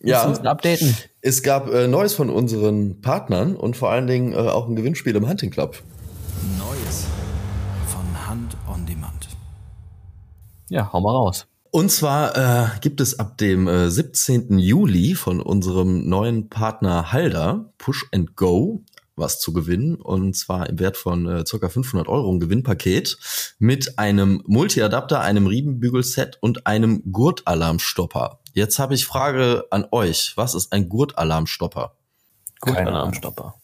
[0.00, 0.24] Ja.
[0.24, 0.96] Updaten.
[1.20, 5.14] Es gab äh, Neues von unseren Partnern und vor allen Dingen äh, auch ein Gewinnspiel
[5.14, 5.82] im Hunting Club.
[6.56, 7.04] Neues
[7.86, 9.28] von Hand on Demand.
[10.70, 11.46] Ja, hau mal raus.
[11.74, 14.60] Und zwar äh, gibt es ab dem äh, 17.
[14.60, 18.84] Juli von unserem neuen Partner Halda Push and Go
[19.16, 21.68] was zu gewinnen und zwar im Wert von äh, ca.
[21.68, 23.18] 500 Euro ein Gewinnpaket
[23.58, 28.38] mit einem Multi-Adapter, einem Riemenbügelset und einem Gurtalarmstopper.
[28.52, 30.34] Jetzt habe ich Frage an euch.
[30.36, 31.96] Was ist ein Gurtalarmstopper?
[32.60, 33.56] Gut, Keine Alarmstopper.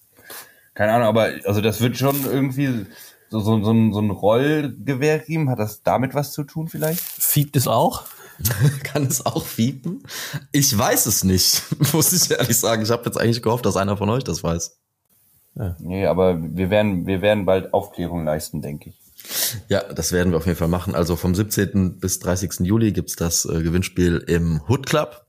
[0.75, 2.87] Keine Ahnung, aber also das wird schon irgendwie
[3.31, 5.49] so, so, so, ein, so ein Rollgewehrriemen.
[5.51, 7.01] Hat das damit was zu tun vielleicht?
[7.01, 8.05] Fiebt es auch?
[8.83, 10.03] Kann es auch fiepen?
[10.53, 11.62] Ich weiß es nicht,
[11.93, 12.83] muss ich ehrlich sagen.
[12.83, 14.78] Ich habe jetzt eigentlich gehofft, dass einer von euch das weiß.
[15.78, 19.01] Nee, aber wir werden, wir werden bald Aufklärung leisten, denke ich.
[19.68, 20.95] Ja, das werden wir auf jeden Fall machen.
[20.95, 21.99] Also vom 17.
[21.99, 22.61] bis 30.
[22.61, 25.26] Juli gibt's das äh, Gewinnspiel im Hood Club.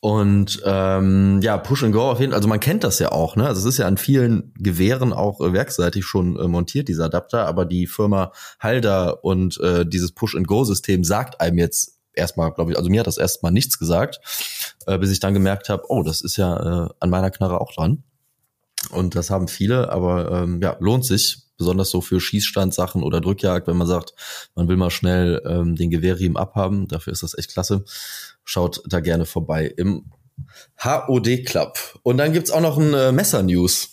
[0.00, 3.36] Und ähm, ja, Push and Go auf jeden Fall, also man kennt das ja auch,
[3.36, 3.46] ne?
[3.46, 7.46] Also es ist ja an vielen Gewehren auch äh, werkseitig schon äh, montiert, dieser Adapter,
[7.46, 12.72] aber die Firma Halder und äh, dieses Push and Go-System sagt einem jetzt erstmal, glaube
[12.72, 14.20] ich, also mir hat das erstmal nichts gesagt,
[14.86, 17.72] äh, bis ich dann gemerkt habe, oh, das ist ja äh, an meiner Knarre auch
[17.74, 18.02] dran.
[18.90, 23.68] Und das haben viele, aber ähm, ja, lohnt sich, besonders so für Schießstandsachen oder Drückjagd,
[23.68, 24.14] wenn man sagt,
[24.54, 26.88] man will mal schnell ähm, den Gewehrriemen abhaben.
[26.88, 27.84] Dafür ist das echt klasse.
[28.44, 30.06] Schaut da gerne vorbei im
[30.82, 31.78] HOD Club.
[32.02, 33.90] Und dann gibt's auch noch ein äh, Messer-News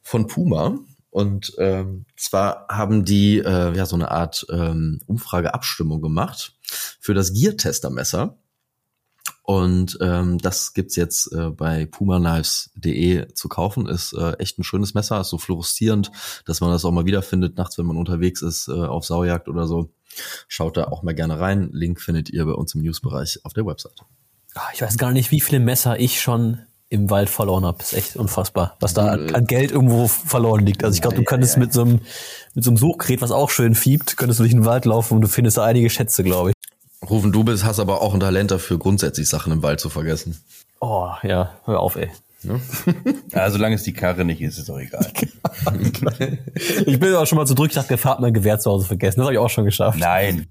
[0.00, 0.78] von Puma.
[1.10, 6.54] Und ähm, zwar haben die äh, ja so eine Art ähm, Umfrage-Abstimmung gemacht
[7.00, 8.38] für das Gear-Tester-Messer.
[9.42, 13.86] Und ähm, das gibt's jetzt äh, bei pumaknives.de zu kaufen.
[13.86, 16.10] Ist äh, echt ein schönes Messer, ist so fluoreszierend,
[16.46, 19.66] dass man das auch mal wiederfindet, nachts, wenn man unterwegs ist, äh, auf Saujagd oder
[19.66, 19.90] so.
[20.48, 21.70] Schaut da auch mal gerne rein.
[21.72, 24.00] Link findet ihr bei uns im Newsbereich auf der Website.
[24.54, 27.82] Ah, Ich weiß gar nicht, wie viele Messer ich schon im Wald verloren habe.
[27.82, 30.84] Ist echt unfassbar, was da an, an Geld irgendwo verloren liegt.
[30.84, 32.00] Also ich glaube, du könntest mit so einem
[32.54, 35.20] mit so einem Suchgerät, was auch schön fiebt, könntest du durch den Wald laufen und
[35.20, 36.55] du findest da einige Schätze, glaube ich.
[37.10, 40.40] Rufen, du bist, hast aber auch ein Talent dafür, grundsätzlich Sachen im Wald zu vergessen.
[40.80, 42.10] Oh, ja, hör auf, ey.
[43.32, 45.04] Ja, solange es die Karre nicht ist, ist doch egal.
[46.86, 48.86] Ich bin auch schon mal zu drück, ich dachte, Gefahr hat mein Gewehr zu Hause
[48.86, 49.18] vergessen.
[49.20, 49.98] Das habe ich auch schon geschafft.
[49.98, 50.46] Nein.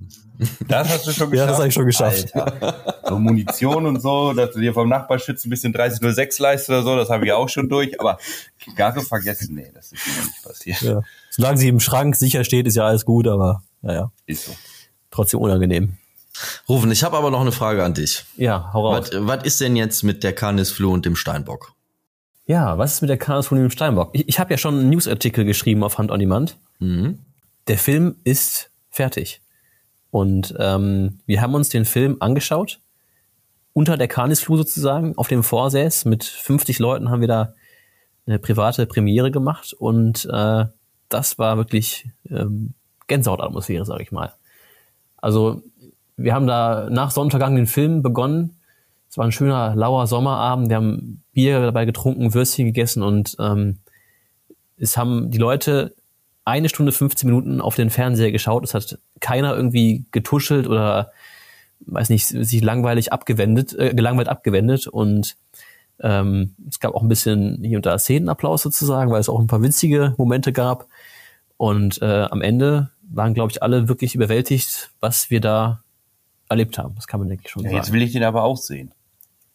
[0.68, 1.36] Das hast du schon geschafft.
[1.38, 2.36] Ja, das hab ich schon geschafft.
[2.36, 2.96] Alter.
[3.08, 6.96] So Munition und so, dass du dir vom Nachbarschützen ein bisschen 3006 leistest oder so,
[6.98, 7.98] das habe ich auch schon durch.
[8.00, 8.18] Aber
[8.76, 10.82] Karre vergessen, nee, das ist mir nicht passiert.
[10.82, 11.02] Ja.
[11.30, 14.52] Solange sie im Schrank sicher steht, ist ja alles gut, aber naja, Ist so.
[15.12, 15.98] trotzdem unangenehm.
[16.68, 18.26] Rufen, ich habe aber noch eine Frage an dich.
[18.36, 19.10] Ja, hau raus.
[19.12, 21.74] Was, was ist denn jetzt mit der Canisflu und dem Steinbock?
[22.46, 24.12] Ja, was ist mit der Kanus von dem Steinbock?
[24.14, 26.58] Ich, ich habe ja schon einen Newsartikel geschrieben auf Hand on Demand.
[26.80, 27.20] Mhm.
[27.68, 29.42] Der Film ist fertig.
[30.12, 32.80] Und ähm, wir haben uns den Film angeschaut,
[33.74, 36.06] unter der Canisflu sozusagen, auf dem Vorsäß.
[36.06, 37.54] Mit 50 Leuten haben wir da
[38.28, 40.66] eine private Premiere gemacht und äh,
[41.10, 42.74] das war wirklich ähm,
[43.08, 44.34] Gänsehautatmosphäre, sage ich mal.
[45.18, 45.62] Also
[46.18, 48.58] wir haben da nach Sonnenuntergang den Film begonnen.
[49.10, 50.70] Es war ein schöner, lauer Sommerabend.
[50.70, 53.80] Wir haben Bier dabei getrunken, Würstchen gegessen und ähm,
[54.78, 55.96] es haben die Leute
[56.44, 58.64] eine Stunde 15 Minuten auf den Fernseher geschaut.
[58.64, 61.12] Es hat keiner irgendwie getuschelt oder
[61.80, 65.36] weiß nicht, sich langweilig abgewendet, äh, gelangweilt abgewendet und
[66.00, 69.48] ähm, es gab auch ein bisschen hier und da Szenenapplaus sozusagen, weil es auch ein
[69.48, 70.88] paar witzige Momente gab.
[71.58, 75.84] Und äh, am Ende waren, glaube ich, alle wirklich überwältigt, was wir da
[76.50, 76.96] erlebt haben.
[76.96, 77.78] Das kann man, denke ich, schon Ja, sagen.
[77.78, 78.94] jetzt will ich den aber auch sehen.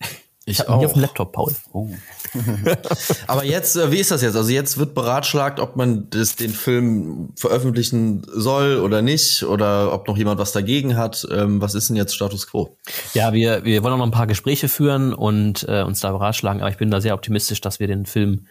[0.45, 1.55] ich habe hier auf dem Laptop, Paul.
[1.73, 1.89] Oh.
[3.27, 4.37] Aber jetzt, äh, wie ist das jetzt?
[4.37, 10.07] Also jetzt wird beratschlagt, ob man das, den Film veröffentlichen soll oder nicht, oder ob
[10.07, 11.27] noch jemand was dagegen hat.
[11.31, 12.77] Ähm, was ist denn jetzt Status Quo?
[13.15, 16.61] Ja, wir, wir wollen auch noch ein paar Gespräche führen und äh, uns da beratschlagen,
[16.63, 18.47] aber ich bin da sehr optimistisch, dass wir den Film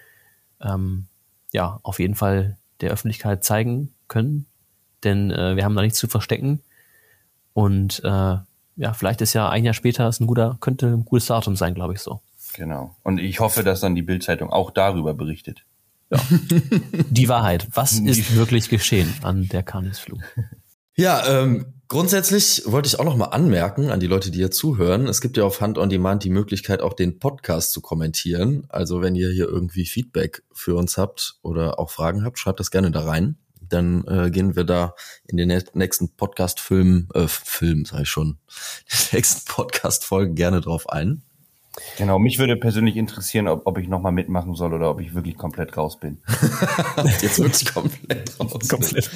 [0.61, 1.07] ähm,
[1.53, 4.45] ja auf jeden Fall der Öffentlichkeit zeigen können,
[5.03, 6.61] denn äh, wir haben da nichts zu verstecken
[7.53, 8.37] und äh,
[8.75, 11.73] ja, vielleicht ist ja ein Jahr später ist ein guter, könnte ein gutes Datum sein,
[11.75, 12.21] glaube ich so.
[12.53, 12.95] Genau.
[13.03, 15.65] Und ich hoffe, dass dann die Bildzeitung auch darüber berichtet.
[17.11, 20.19] Die Wahrheit, was ist wirklich geschehen an der Kanisflug?
[20.95, 25.07] Ja, ähm, grundsätzlich wollte ich auch noch mal anmerken an die Leute, die hier zuhören.
[25.07, 28.65] Es gibt ja auf Hand on Demand die Möglichkeit, auch den Podcast zu kommentieren.
[28.67, 32.69] Also wenn ihr hier irgendwie Feedback für uns habt oder auch Fragen habt, schreibt das
[32.69, 33.37] gerne da rein.
[33.69, 34.93] Dann äh, gehen wir da
[35.27, 38.37] in den nä- nächsten Podcast-Film, äh, Film, sag ich schon,
[39.11, 41.21] die nächsten Podcast-Folgen gerne drauf ein.
[41.97, 42.19] Genau.
[42.19, 45.77] Mich würde persönlich interessieren, ob, ob ich nochmal mitmachen soll oder ob ich wirklich komplett
[45.77, 46.21] raus bin.
[47.21, 48.67] Jetzt wirklich komplett raus.
[48.67, 49.09] Komplett.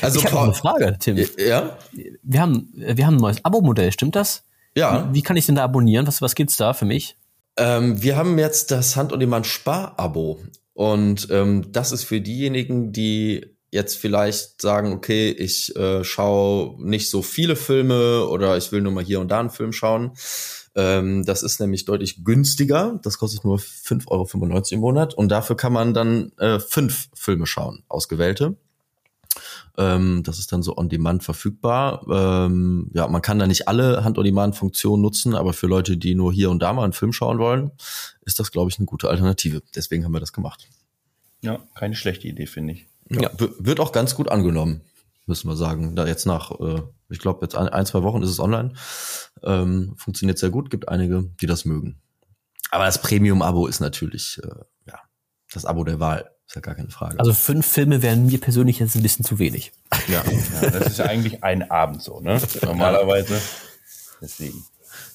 [0.00, 1.16] Also ich habe eine Frage, Tim.
[1.38, 1.76] Ja,
[2.22, 4.44] Wir haben, wir haben ein neues Abo-Modell, stimmt das?
[4.76, 5.08] ja.
[5.12, 6.06] Wie kann ich denn da abonnieren?
[6.06, 7.16] Was, was gibt's da für mich?
[7.56, 10.38] Ähm, wir haben jetzt das Hand und Demand Spar-Abo.
[10.74, 17.10] Und ähm, das ist für diejenigen, die jetzt vielleicht sagen, okay, ich äh, schaue nicht
[17.10, 20.12] so viele Filme oder ich will nur mal hier und da einen Film schauen.
[20.74, 22.98] Ähm, das ist nämlich deutlich günstiger.
[23.02, 25.14] Das kostet nur 5,95 Euro im Monat.
[25.14, 28.56] Und dafür kann man dann äh, fünf Filme schauen, ausgewählte.
[29.76, 32.04] Ähm, das ist dann so on demand verfügbar.
[32.10, 36.50] Ähm, ja, man kann da nicht alle Hand-on-Demand-Funktionen nutzen, aber für Leute, die nur hier
[36.50, 37.70] und da mal einen Film schauen wollen,
[38.24, 39.62] ist das, glaube ich, eine gute Alternative.
[39.74, 40.68] Deswegen haben wir das gemacht.
[41.42, 42.86] Ja, keine schlechte Idee, finde ich.
[43.10, 43.30] Ja.
[43.38, 44.82] w- Wird auch ganz gut angenommen,
[45.26, 45.96] müssen wir sagen.
[45.96, 48.72] Da jetzt nach, äh, ich glaube, jetzt ein, ein, zwei Wochen ist es online.
[49.42, 52.00] Ähm, funktioniert sehr gut, gibt einige, die das mögen.
[52.70, 54.48] Aber das Premium-Abo ist natürlich, äh,
[54.86, 54.98] ja,
[55.52, 56.30] das Abo der Wahl.
[56.46, 57.18] Ist ja gar keine Frage.
[57.20, 59.72] Also fünf Filme wären mir persönlich jetzt ein bisschen zu wenig.
[60.08, 60.22] ja.
[60.62, 62.40] Ja, das ist ja eigentlich ein Abend so, ne?
[62.64, 63.38] Normalerweise.
[64.20, 64.64] Deswegen.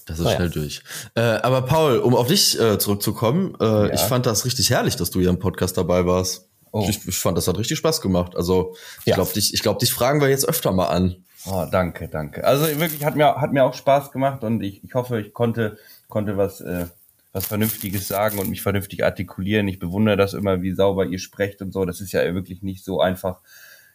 [0.05, 0.35] Das ist Naja.
[0.37, 0.83] schnell durch.
[1.15, 3.93] Äh, aber Paul, um auf dich äh, zurückzukommen, äh, Ja.
[3.93, 6.49] ich fand das richtig herrlich, dass du hier im Podcast dabei warst.
[6.73, 6.87] Oh.
[6.89, 8.35] Ich, ich fand, das hat richtig Spaß gemacht.
[8.35, 9.15] Also ich Ja.
[9.15, 11.23] glaube, dich, ich glaube, dich fragen wir jetzt öfter mal an.
[11.45, 12.43] Oh, danke, danke.
[12.45, 15.77] Also wirklich hat mir hat mir auch Spaß gemacht und ich, ich hoffe, ich konnte
[16.09, 16.87] konnte was äh,
[17.31, 19.67] was Vernünftiges sagen und mich vernünftig artikulieren.
[19.67, 21.85] Ich bewundere das immer, wie sauber ihr sprecht und so.
[21.85, 23.41] Das ist ja wirklich nicht so einfach.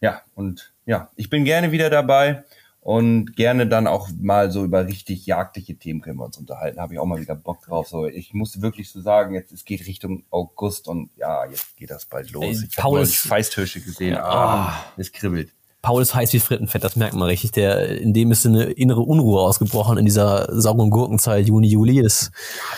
[0.01, 2.45] Ja, und ja, ich bin gerne wieder dabei
[2.89, 6.81] und gerne dann auch mal so über richtig jagdliche Themen können wir uns unterhalten.
[6.81, 7.87] Habe ich auch mal wieder Bock drauf.
[7.87, 11.91] So, ich muss wirklich so sagen, jetzt es geht Richtung August und ja, jetzt geht
[11.91, 12.63] das bald los.
[12.63, 14.17] Ich habe ist- Feisthirsche gesehen.
[14.17, 15.53] Ah, es kribbelt.
[15.83, 17.53] Paul ist heiß wie Frittenfett, das merkt man richtig.
[17.53, 22.03] Der, in dem ist eine innere Unruhe ausgebrochen in dieser sauren Gurkenzeit Juni, Juli.
[22.03, 22.31] Das,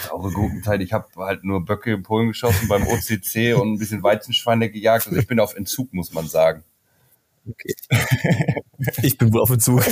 [0.08, 0.80] saure Gurkenzeit.
[0.80, 5.06] Ich habe halt nur Böcke in Polen geschossen beim OCC und ein bisschen Weizenschweine gejagt.
[5.06, 6.64] Also ich bin auf Entzug, muss man sagen.
[9.02, 9.82] ich bin wohl auf dem Zug.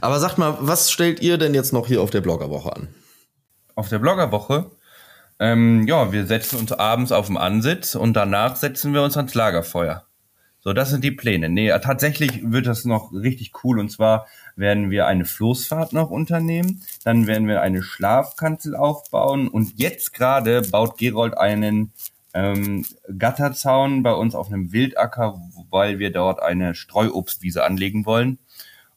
[0.00, 2.88] Aber sagt mal, was stellt ihr denn jetzt noch hier auf der Bloggerwoche an?
[3.74, 4.70] Auf der Bloggerwoche,
[5.38, 9.34] ähm, ja, wir setzen uns abends auf den Ansitz und danach setzen wir uns ans
[9.34, 10.04] Lagerfeuer.
[10.62, 11.48] So, das sind die Pläne.
[11.48, 16.82] Nee, tatsächlich wird das noch richtig cool und zwar werden wir eine Floßfahrt noch unternehmen,
[17.02, 21.92] dann werden wir eine Schlafkanzel aufbauen und jetzt gerade baut Gerold einen
[22.34, 22.84] ähm,
[23.18, 28.38] Gatterzaun bei uns auf einem Wildacker, weil wir dort eine Streuobstwiese anlegen wollen.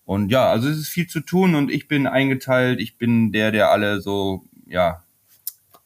[0.06, 2.80] Und ja, also es ist viel zu tun und ich bin eingeteilt.
[2.80, 5.04] Ich bin der, der alle so, ja,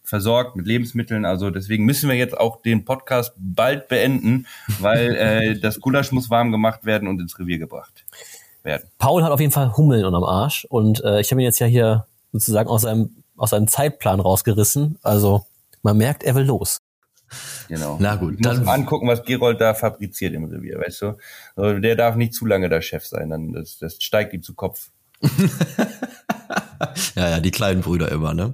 [0.04, 1.26] versorgt mit Lebensmitteln.
[1.26, 4.48] Also deswegen müssen wir jetzt auch den Podcast bald beenden,
[4.80, 8.06] weil äh, das Gulasch muss warm gemacht werden und ins Revier gebracht
[8.64, 8.90] werden.
[8.98, 11.68] Paul hat auf jeden Fall Hummeln unterm Arsch und äh, ich habe ihn jetzt ja
[11.68, 14.98] hier sozusagen aus seinem, aus seinem Zeitplan rausgerissen.
[15.04, 15.46] Also
[15.84, 16.80] man merkt, er will los.
[17.68, 17.98] Genau.
[18.00, 21.18] Na gut, ich muss dann- mal angucken, was Gerold da fabriziert im Revier, weißt du?
[21.56, 24.54] Also der darf nicht zu lange der Chef sein, dann das, das steigt ihm zu
[24.54, 24.90] Kopf.
[27.16, 28.54] Ja, ja, die kleinen Brüder immer, ne?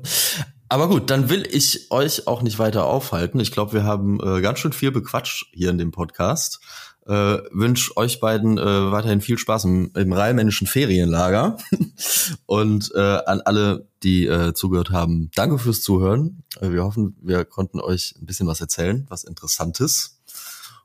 [0.69, 3.39] Aber gut, dann will ich euch auch nicht weiter aufhalten.
[3.39, 6.59] Ich glaube, wir haben äh, ganz schön viel bequatscht hier in dem Podcast.
[7.05, 11.57] Äh, wünsche euch beiden äh, weiterhin viel Spaß im, im rheinmännischen Ferienlager.
[12.45, 16.43] Und äh, an alle, die äh, zugehört haben, danke fürs Zuhören.
[16.61, 20.21] Äh, wir hoffen, wir konnten euch ein bisschen was erzählen, was Interessantes.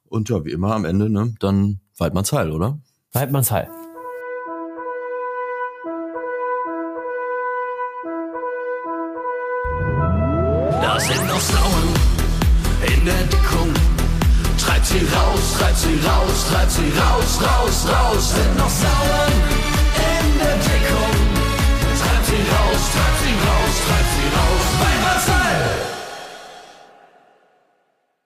[0.05, 2.81] Und ja, wie immer am Ende, ne, dann Waldmanns Heil, oder?
[3.13, 3.69] Waldmanns Heil.
[15.59, 18.31] treib sie raus, treib sie raus, raus, raus.
[18.35, 19.33] Sind noch Sauern
[20.09, 21.19] in der Deckung.
[22.01, 23.28] Treib sie raus, treib sie raus.